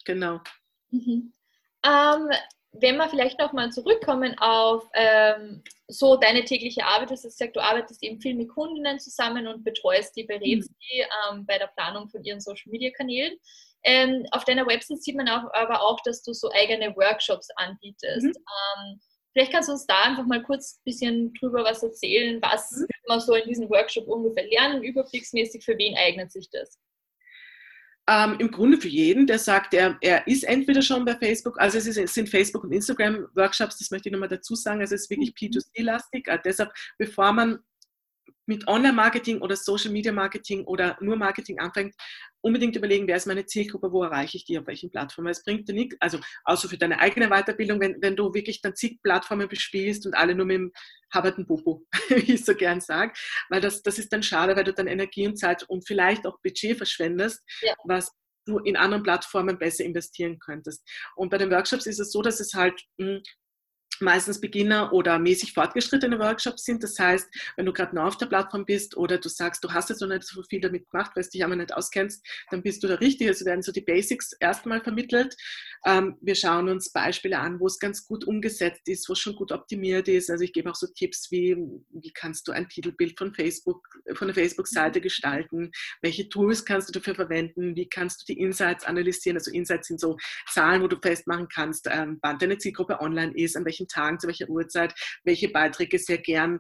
[0.04, 0.42] Genau.
[0.90, 1.34] Mhm.
[1.86, 2.30] Ähm,
[2.74, 7.64] wenn wir vielleicht nochmal zurückkommen auf ähm, so deine tägliche Arbeit, du hast gesagt, du
[7.64, 10.76] arbeitest eben viel mit Kundinnen zusammen und betreust die, berätst mhm.
[10.82, 13.38] die ähm, bei der Planung von ihren Social Media Kanälen.
[13.84, 18.26] Ähm, auf deiner Website sieht man auch, aber auch, dass du so eigene Workshops anbietest.
[18.26, 18.34] Mhm.
[18.34, 19.02] Ähm,
[19.34, 22.42] vielleicht kannst du uns da einfach mal kurz ein bisschen drüber was erzählen.
[22.42, 22.88] Was mhm.
[23.08, 26.80] man so in diesem Workshop ungefähr lernen, überblicksmäßig, für wen eignet sich das?
[28.10, 31.78] Ähm, Im Grunde für jeden, der sagt, er, er ist entweder schon bei Facebook, also
[31.78, 35.04] es, ist, es sind Facebook- und Instagram-Workshops, das möchte ich nochmal dazu sagen, also es
[35.04, 35.58] ist wirklich mhm.
[35.58, 36.28] P2C-lastig.
[36.28, 37.60] Also deshalb, bevor man
[38.46, 41.96] mit Online-Marketing oder Social-Media-Marketing oder nur Marketing anfängt,
[42.42, 45.30] unbedingt überlegen, wer ist meine Zielgruppe, wo erreiche ich die, auf welchen Plattformen.
[45.30, 48.76] Es bringt dir nichts, also außer für deine eigene Weiterbildung, wenn, wenn du wirklich dann
[48.76, 50.72] zig Plattformen bespielst und alle nur mit dem
[51.14, 53.14] Haberten Popo, wie ich so gern sage,
[53.50, 56.40] weil das, das ist dann schade, weil du dann Energie und Zeit und vielleicht auch
[56.42, 57.74] Budget verschwendest, ja.
[57.86, 58.12] was
[58.46, 60.86] du in anderen Plattformen besser investieren könntest.
[61.16, 63.24] Und bei den Workshops ist es so, dass es halt mh, hm,
[64.00, 66.84] meistens Beginner oder mäßig fortgeschrittene Workshops sind.
[66.84, 69.90] Das heißt, wenn du gerade neu auf der Plattform bist oder du sagst, du hast
[69.90, 72.84] jetzt noch nicht so viel damit gemacht, weil du dich aber nicht auskennst, dann bist
[72.84, 73.28] du da richtig.
[73.28, 75.36] Also werden so die Basics erstmal vermittelt.
[75.86, 79.36] Ähm, wir schauen uns Beispiele an, wo es ganz gut umgesetzt ist, wo es schon
[79.36, 80.30] gut optimiert ist.
[80.30, 81.58] Also ich gebe auch so Tipps wie,
[81.90, 85.04] wie kannst du ein Titelbild von Facebook, von der Facebook-Seite mhm.
[85.04, 85.72] gestalten?
[86.02, 87.76] Welche Tools kannst du dafür verwenden?
[87.76, 89.38] Wie kannst du die Insights analysieren?
[89.38, 90.18] Also Insights sind so
[90.50, 94.20] Zahlen, wo du festmachen kannst, ähm, wann deine Zielgruppe online ist, an welchen welchen Tagen,
[94.20, 96.60] zu welcher Uhrzeit, welche Beiträge sehr gern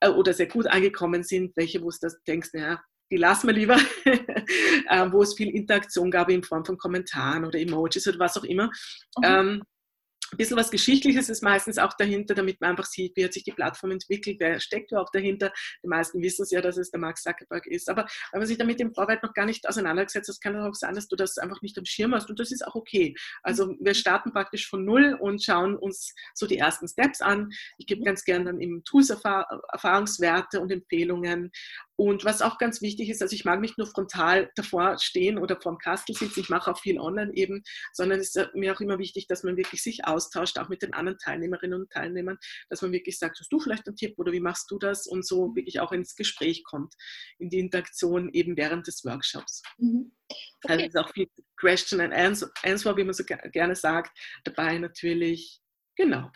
[0.00, 2.80] äh, oder sehr gut angekommen sind, welche, wo du denkst, naja,
[3.10, 7.58] die lassen wir lieber, äh, wo es viel Interaktion gab in Form von Kommentaren oder
[7.58, 8.66] Emojis oder was auch immer.
[9.18, 9.24] Mhm.
[9.24, 9.62] Ähm,
[10.34, 13.44] ein bisschen was Geschichtliches ist meistens auch dahinter, damit man einfach sieht, wie hat sich
[13.44, 15.52] die Plattform entwickelt, wer steckt überhaupt dahinter.
[15.82, 17.88] Die meisten wissen es ja, dass es der Mark Zuckerberg ist.
[17.88, 20.74] Aber wenn man sich damit im Vorweit noch gar nicht auseinandergesetzt hat, kann es auch
[20.74, 23.14] sein, dass du das einfach nicht am Schirm hast und das ist auch okay.
[23.42, 27.50] Also wir starten praktisch von Null und schauen uns so die ersten Steps an.
[27.78, 31.52] Ich gebe ganz gerne dann im Tools Erfahrungswerte und Empfehlungen
[31.96, 35.60] und was auch ganz wichtig ist, also ich mag nicht nur frontal davor stehen oder
[35.60, 38.98] vorm Kastel sitzen, ich mache auch viel online eben, sondern es ist mir auch immer
[38.98, 42.38] wichtig, dass man wirklich sich austauscht, auch mit den anderen Teilnehmerinnen und Teilnehmern,
[42.68, 45.26] dass man wirklich sagt, hast du vielleicht einen Tipp oder wie machst du das und
[45.26, 46.94] so wirklich auch ins Gespräch kommt,
[47.38, 49.62] in die Interaktion eben während des Workshops.
[49.78, 50.12] Mhm.
[50.64, 50.72] Okay.
[50.72, 55.60] Also ist auch viel Question and Answer, wie man so gerne sagt, dabei natürlich.
[55.96, 56.28] Genau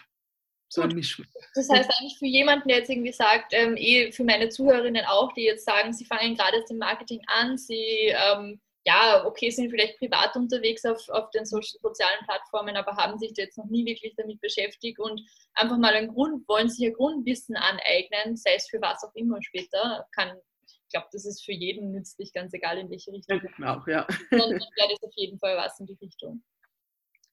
[0.69, 1.29] so ein Mischmasch.
[1.55, 5.33] Das heißt eigentlich für jemanden, der jetzt irgendwie sagt, ähm, eh für meine Zuhörerinnen auch,
[5.33, 9.71] die jetzt sagen, sie fangen gerade jetzt im Marketing an, sie ähm, ja, okay, sind
[9.71, 13.67] vielleicht privat unterwegs auf, auf den so sozialen Plattformen, aber haben sich da jetzt noch
[13.67, 15.21] nie wirklich damit beschäftigt und
[15.55, 19.43] einfach mal einen Grund, wollen sich ein Grundwissen aneignen, sei es für was auch immer
[19.43, 23.43] später, kann, ich glaube, das ist für jeden nützlich, ganz egal in welche Richtung.
[23.59, 24.07] Ja, auch, ja.
[24.31, 26.43] Dann wäre das auf jeden Fall was in die Richtung.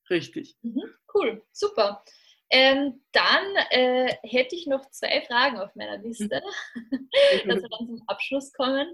[0.09, 0.57] Richtig.
[0.61, 0.83] Mhm,
[1.13, 2.03] cool, super.
[2.51, 6.41] Ähm, dann äh, hätte ich noch zwei Fragen auf meiner Liste,
[6.75, 7.09] mhm.
[7.47, 8.87] dass wir dann zum Abschluss kommen.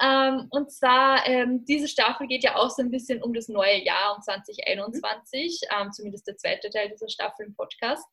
[0.00, 3.84] Ähm, und zwar, ähm, diese Staffel geht ja auch so ein bisschen um das neue
[3.84, 8.04] Jahr, um 2021, ähm, zumindest der zweite Teil dieser Staffel im Podcast.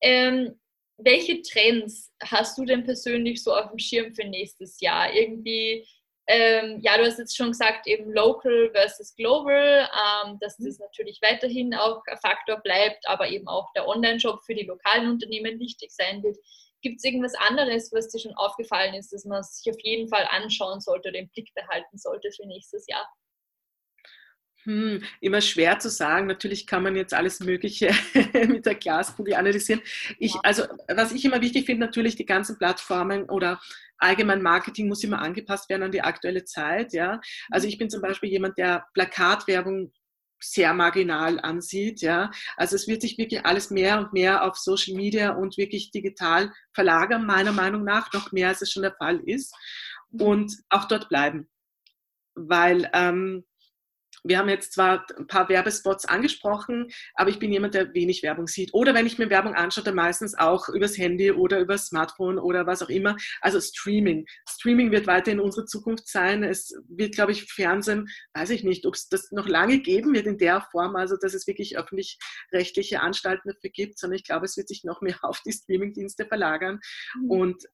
[0.00, 0.60] Ähm,
[0.98, 5.14] welche Trends hast du denn persönlich so auf dem Schirm für nächstes Jahr?
[5.14, 5.86] Irgendwie
[6.26, 9.88] ähm, ja, du hast jetzt schon gesagt, eben local versus global,
[10.24, 10.66] ähm, dass mhm.
[10.66, 15.10] das natürlich weiterhin auch ein Faktor bleibt, aber eben auch der Online-Shop für die lokalen
[15.10, 16.36] Unternehmen wichtig sein wird.
[16.82, 20.26] Gibt es irgendwas anderes, was dir schon aufgefallen ist, dass man sich auf jeden Fall
[20.30, 23.06] anschauen sollte oder im Blick behalten sollte für nächstes Jahr?
[24.64, 26.26] Hm, immer schwer zu sagen.
[26.26, 27.94] Natürlich kann man jetzt alles Mögliche
[28.48, 29.80] mit der Glaskugel analysieren.
[30.18, 33.58] Ich, also, was ich immer wichtig finde, natürlich die ganzen Plattformen oder
[33.96, 36.92] allgemein Marketing muss immer angepasst werden an die aktuelle Zeit.
[36.92, 37.20] Ja?
[37.50, 39.92] Also ich bin zum Beispiel jemand, der Plakatwerbung
[40.42, 42.00] sehr marginal ansieht.
[42.02, 42.30] Ja?
[42.56, 46.52] Also es wird sich wirklich alles mehr und mehr auf Social Media und wirklich digital
[46.72, 49.54] verlagern, meiner Meinung nach, noch mehr als es schon der Fall ist.
[50.10, 50.20] Mhm.
[50.20, 51.48] Und auch dort bleiben.
[52.34, 53.44] Weil ähm,
[54.24, 58.46] wir haben jetzt zwar ein paar Werbespots angesprochen, aber ich bin jemand, der wenig Werbung
[58.46, 58.72] sieht.
[58.74, 62.66] Oder wenn ich mir Werbung anschaue, dann meistens auch übers Handy oder übers Smartphone oder
[62.66, 63.16] was auch immer.
[63.40, 64.26] Also Streaming.
[64.48, 66.42] Streaming wird weiterhin unsere Zukunft sein.
[66.42, 70.26] Es wird, glaube ich, Fernsehen, weiß ich nicht, ob es das noch lange geben wird
[70.26, 74.56] in der Form, also dass es wirklich öffentlich-rechtliche Anstalten dafür gibt, sondern ich glaube, es
[74.56, 76.80] wird sich noch mehr auf die Streamingdienste verlagern.
[77.16, 77.30] Mhm.
[77.30, 77.64] Und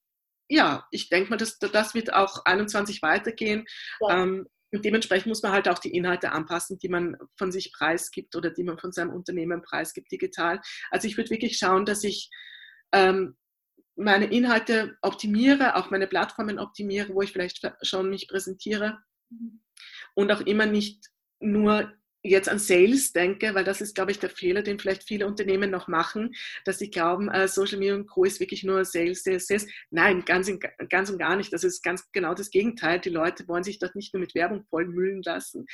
[0.48, 3.66] ja, ich denke mal, dass das wird auch 21 weitergehen.
[4.00, 4.22] Ja.
[4.22, 8.34] Ähm, und dementsprechend muss man halt auch die Inhalte anpassen, die man von sich preisgibt
[8.34, 10.60] oder die man von seinem Unternehmen preisgibt digital.
[10.90, 12.30] Also ich würde wirklich schauen, dass ich
[12.92, 13.36] ähm,
[13.96, 18.98] meine Inhalte optimiere, auch meine Plattformen optimiere, wo ich vielleicht schon mich präsentiere
[19.30, 19.62] mhm.
[20.14, 21.06] und auch immer nicht
[21.40, 21.92] nur
[22.28, 25.70] jetzt an Sales denke, weil das ist, glaube ich, der Fehler, den vielleicht viele Unternehmen
[25.70, 28.24] noch machen, dass sie glauben, äh, Social Media und Co.
[28.24, 29.66] ist wirklich nur Sales, Sales, Sales.
[29.90, 31.52] Nein, ganz, in, ganz und gar nicht.
[31.52, 33.00] Das ist ganz genau das Gegenteil.
[33.00, 35.66] Die Leute wollen sich dort nicht nur mit Werbung vollmüllen lassen,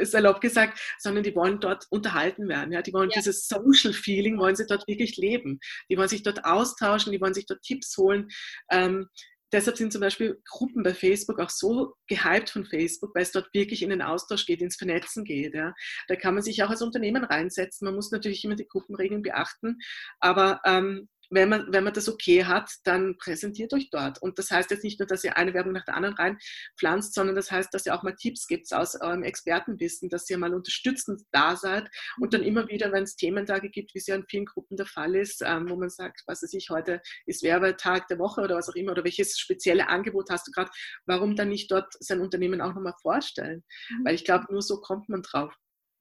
[0.00, 2.72] salopp gesagt, sondern die wollen dort unterhalten werden.
[2.72, 2.82] Ja?
[2.82, 3.16] Die wollen ja.
[3.16, 5.60] dieses Social Feeling, wollen sie dort wirklich leben.
[5.90, 8.28] Die wollen sich dort austauschen, die wollen sich dort Tipps holen.
[8.70, 9.08] Ähm,
[9.52, 13.52] deshalb sind zum Beispiel Gruppen bei Facebook auch so gehypt von Facebook, weil es dort
[13.52, 15.54] wirklich in den Austausch geht, ins Vernetzen geht.
[15.54, 15.74] Ja.
[16.08, 17.84] Da kann man sich auch als Unternehmen reinsetzen.
[17.84, 19.78] Man muss natürlich immer die Gruppenregeln beachten,
[20.20, 24.20] aber ähm, wenn man, wenn man das okay hat, dann präsentiert euch dort.
[24.20, 27.34] Und das heißt jetzt nicht nur, dass ihr eine Werbung nach der anderen reinpflanzt, sondern
[27.34, 31.22] das heißt, dass ihr auch mal Tipps gibt aus eurem Expertenwissen, dass ihr mal unterstützend
[31.32, 31.88] da seid
[32.20, 34.86] und dann immer wieder, wenn es Thementage gibt, wie es ja in vielen Gruppen der
[34.86, 38.56] Fall ist, ähm, wo man sagt, was weiß ich, heute ist Werbetag der Woche oder
[38.56, 40.70] was auch immer, oder welches spezielle Angebot hast du gerade,
[41.06, 43.64] warum dann nicht dort sein Unternehmen auch nochmal vorstellen?
[43.88, 44.04] Mhm.
[44.04, 45.54] Weil ich glaube, nur so kommt man drauf.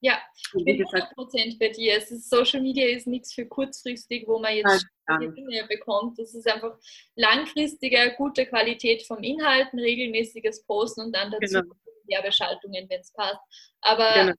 [0.04, 0.20] Ja,
[0.58, 1.97] ich bin 100% bei dir.
[1.97, 4.88] Es ist, Social Media ist nichts für kurzfristig, wo man jetzt
[5.20, 6.18] Dinge bekommt.
[6.18, 6.76] Das ist einfach
[7.16, 11.76] langfristige, gute Qualität vom Inhalten, regelmäßiges Posten und dann dazu genau.
[12.08, 13.39] Werbeschaltungen, wenn es passt.
[13.82, 14.34] Aber genau.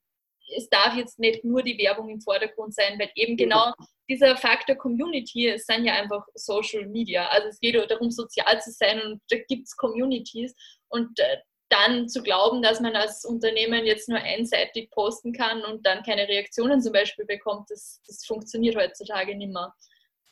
[0.56, 3.72] es darf jetzt nicht nur die Werbung im Vordergrund sein, weil eben genau
[4.08, 7.28] dieser Faktor Community es sind ja einfach Social Media.
[7.28, 10.54] Also es geht darum, sozial zu sein und da gibt es Communities.
[10.88, 11.38] Und äh,
[11.72, 16.28] dann zu glauben, dass man als Unternehmen jetzt nur einseitig posten kann und dann keine
[16.28, 19.74] Reaktionen zum Beispiel bekommt, das, das funktioniert heutzutage nicht mehr.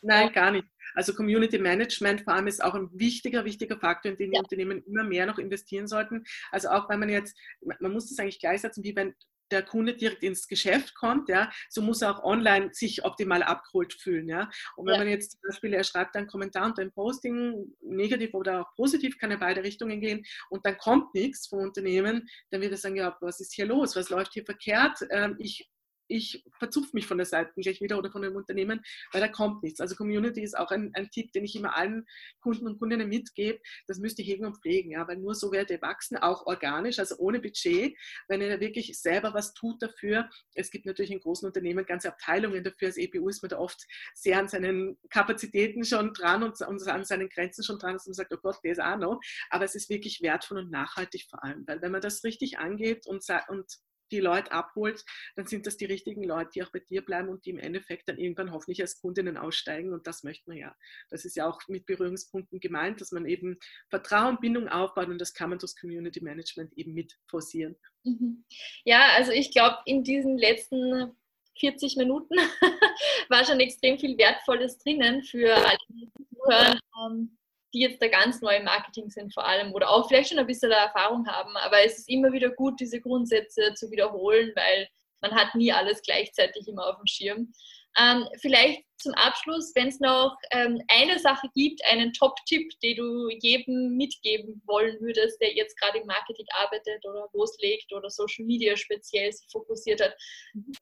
[0.02, 0.66] Nein, gar nicht.
[0.94, 4.40] Also Community Management vor allem ist auch ein wichtiger, wichtiger Faktor, in den ja.
[4.40, 6.24] die Unternehmen immer mehr noch investieren sollten.
[6.50, 9.14] Also auch wenn man jetzt, man muss das eigentlich gleichsetzen, wie wenn
[9.50, 13.94] der Kunde direkt ins Geschäft kommt, ja, so muss er auch online sich optimal abgeholt
[13.94, 14.28] fühlen.
[14.28, 14.50] Ja.
[14.76, 14.98] Und wenn ja.
[15.00, 19.18] man jetzt zum Beispiel, er schreibt einen Kommentar unter ein Posting, negativ oder auch positiv,
[19.18, 22.96] kann er beide Richtungen gehen und dann kommt nichts vom Unternehmen, dann wird er sagen,
[22.96, 24.98] ja, was ist hier los, was läuft hier verkehrt?
[25.10, 25.70] Ähm, ich
[26.10, 28.82] ich verzupfe mich von der Seite gleich wieder oder von dem Unternehmen,
[29.12, 29.80] weil da kommt nichts.
[29.80, 32.06] Also Community ist auch ein, ein Tipp, den ich immer allen
[32.40, 33.60] Kunden und Kundinnen mitgebe.
[33.86, 36.98] Das müsst ihr hegen und pflegen, ja, weil nur so werdet ihr wachsen, auch organisch,
[36.98, 37.96] also ohne Budget,
[38.28, 40.28] wenn ihr wirklich selber was tut dafür.
[40.54, 42.88] Es gibt natürlich in großen Unternehmen ganze Abteilungen dafür.
[42.88, 47.04] Als EBU ist man da oft sehr an seinen Kapazitäten schon dran und, und an
[47.04, 49.20] seinen Grenzen schon dran, dass man sagt, oh Gott, der ist auch noch.
[49.50, 53.06] Aber es ist wirklich wertvoll und nachhaltig vor allem, weil wenn man das richtig angeht
[53.06, 53.66] und, und
[54.10, 55.04] die Leute abholt,
[55.36, 58.08] dann sind das die richtigen Leute, die auch bei dir bleiben und die im Endeffekt
[58.08, 59.92] dann irgendwann hoffentlich als Kundinnen aussteigen.
[59.92, 60.74] Und das möchte man ja.
[61.10, 63.58] Das ist ja auch mit Berührungspunkten gemeint, dass man eben
[63.88, 67.76] Vertrauen, Bindung aufbaut und das kann man durch Community Management eben mit forcieren.
[68.04, 68.44] Mhm.
[68.84, 71.12] Ja, also ich glaube, in diesen letzten
[71.58, 72.34] 40 Minuten
[73.28, 77.38] war schon extrem viel Wertvolles drinnen für alle, die zuhören.
[77.72, 80.46] Die jetzt da ganz neu im Marketing sind vor allem oder auch vielleicht schon ein
[80.46, 81.56] bisschen Erfahrung haben.
[81.56, 84.88] Aber es ist immer wieder gut, diese Grundsätze zu wiederholen, weil
[85.20, 87.52] man hat nie alles gleichzeitig immer auf dem Schirm.
[87.98, 93.28] Ähm, vielleicht zum Abschluss, wenn es noch ähm, eine Sache gibt, einen Top-Tipp, den du
[93.40, 98.76] jedem mitgeben wollen würdest, der jetzt gerade im Marketing arbeitet oder loslegt oder Social Media
[98.76, 100.14] speziell fokussiert hat,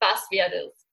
[0.01, 0.86] was wäre das?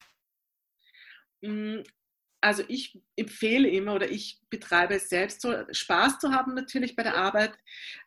[2.45, 7.01] Also ich empfehle immer oder ich betreibe es selbst so, Spaß zu haben natürlich bei
[7.01, 7.53] der Arbeit.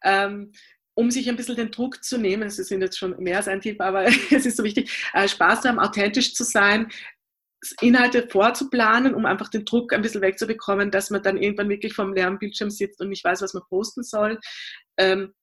[0.04, 0.52] Ähm,
[0.94, 3.60] um sich ein bisschen den Druck zu nehmen, es sind jetzt schon mehr als ein
[3.60, 6.86] Tipp, aber es ist so wichtig, äh, Spaß zu haben, authentisch zu sein,
[7.80, 12.14] Inhalte vorzuplanen, um einfach den Druck ein bisschen wegzubekommen, dass man dann irgendwann wirklich vom
[12.14, 14.38] leeren Bildschirm sitzt und nicht weiß, was man posten soll.
[14.98, 15.34] Ähm,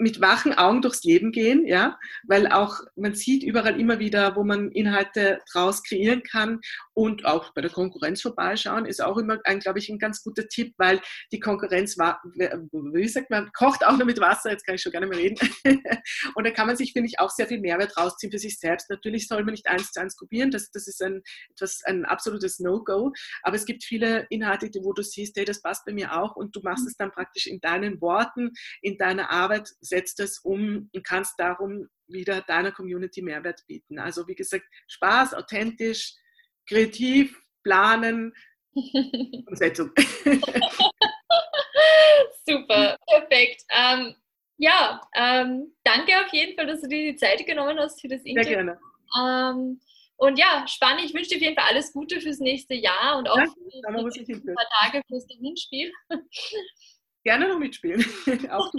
[0.00, 4.44] mit wachen Augen durchs Leben gehen, ja, weil auch man sieht überall immer wieder, wo
[4.44, 6.60] man Inhalte draus kreieren kann
[6.94, 10.48] und auch bei der Konkurrenz vorbeischauen ist auch immer ein, glaube ich, ein ganz guter
[10.48, 11.00] Tipp, weil
[11.32, 14.92] die Konkurrenz war, wie sagt man, kocht auch nur mit Wasser, jetzt kann ich schon
[14.92, 15.36] gerne mal reden.
[16.34, 18.88] und da kann man sich, finde ich, auch sehr viel Mehrwert rausziehen für sich selbst.
[18.88, 22.58] Natürlich soll man nicht eins zu eins kopieren, das, das ist ein, etwas, ein absolutes
[22.58, 26.36] No-Go, aber es gibt viele Inhalte, wo du siehst, hey, das passt bei mir auch
[26.36, 30.88] und du machst es dann praktisch in deinen Worten, in deiner Arbeit setzt es um
[30.92, 33.98] und kannst darum wieder deiner Community Mehrwert bieten.
[33.98, 36.14] Also wie gesagt, Spaß, authentisch,
[36.68, 38.34] kreativ, planen,
[39.46, 39.90] Umsetzung.
[42.46, 43.62] Super, perfekt.
[43.70, 44.14] Ähm,
[44.56, 48.22] ja, ähm, danke auf jeden Fall, dass du dir die Zeit genommen hast für das
[48.22, 48.48] Interview.
[48.48, 48.80] Sehr gerne.
[49.18, 49.80] Ähm,
[50.16, 51.04] und ja, spannend.
[51.04, 53.60] Ich wünsche dir auf jeden Fall alles Gute fürs nächste Jahr und auch ja, für
[54.22, 55.90] nächsten paar Tage fürs Terminspiel.
[57.24, 58.04] Gerne noch mitspielen.
[58.50, 58.78] auch du.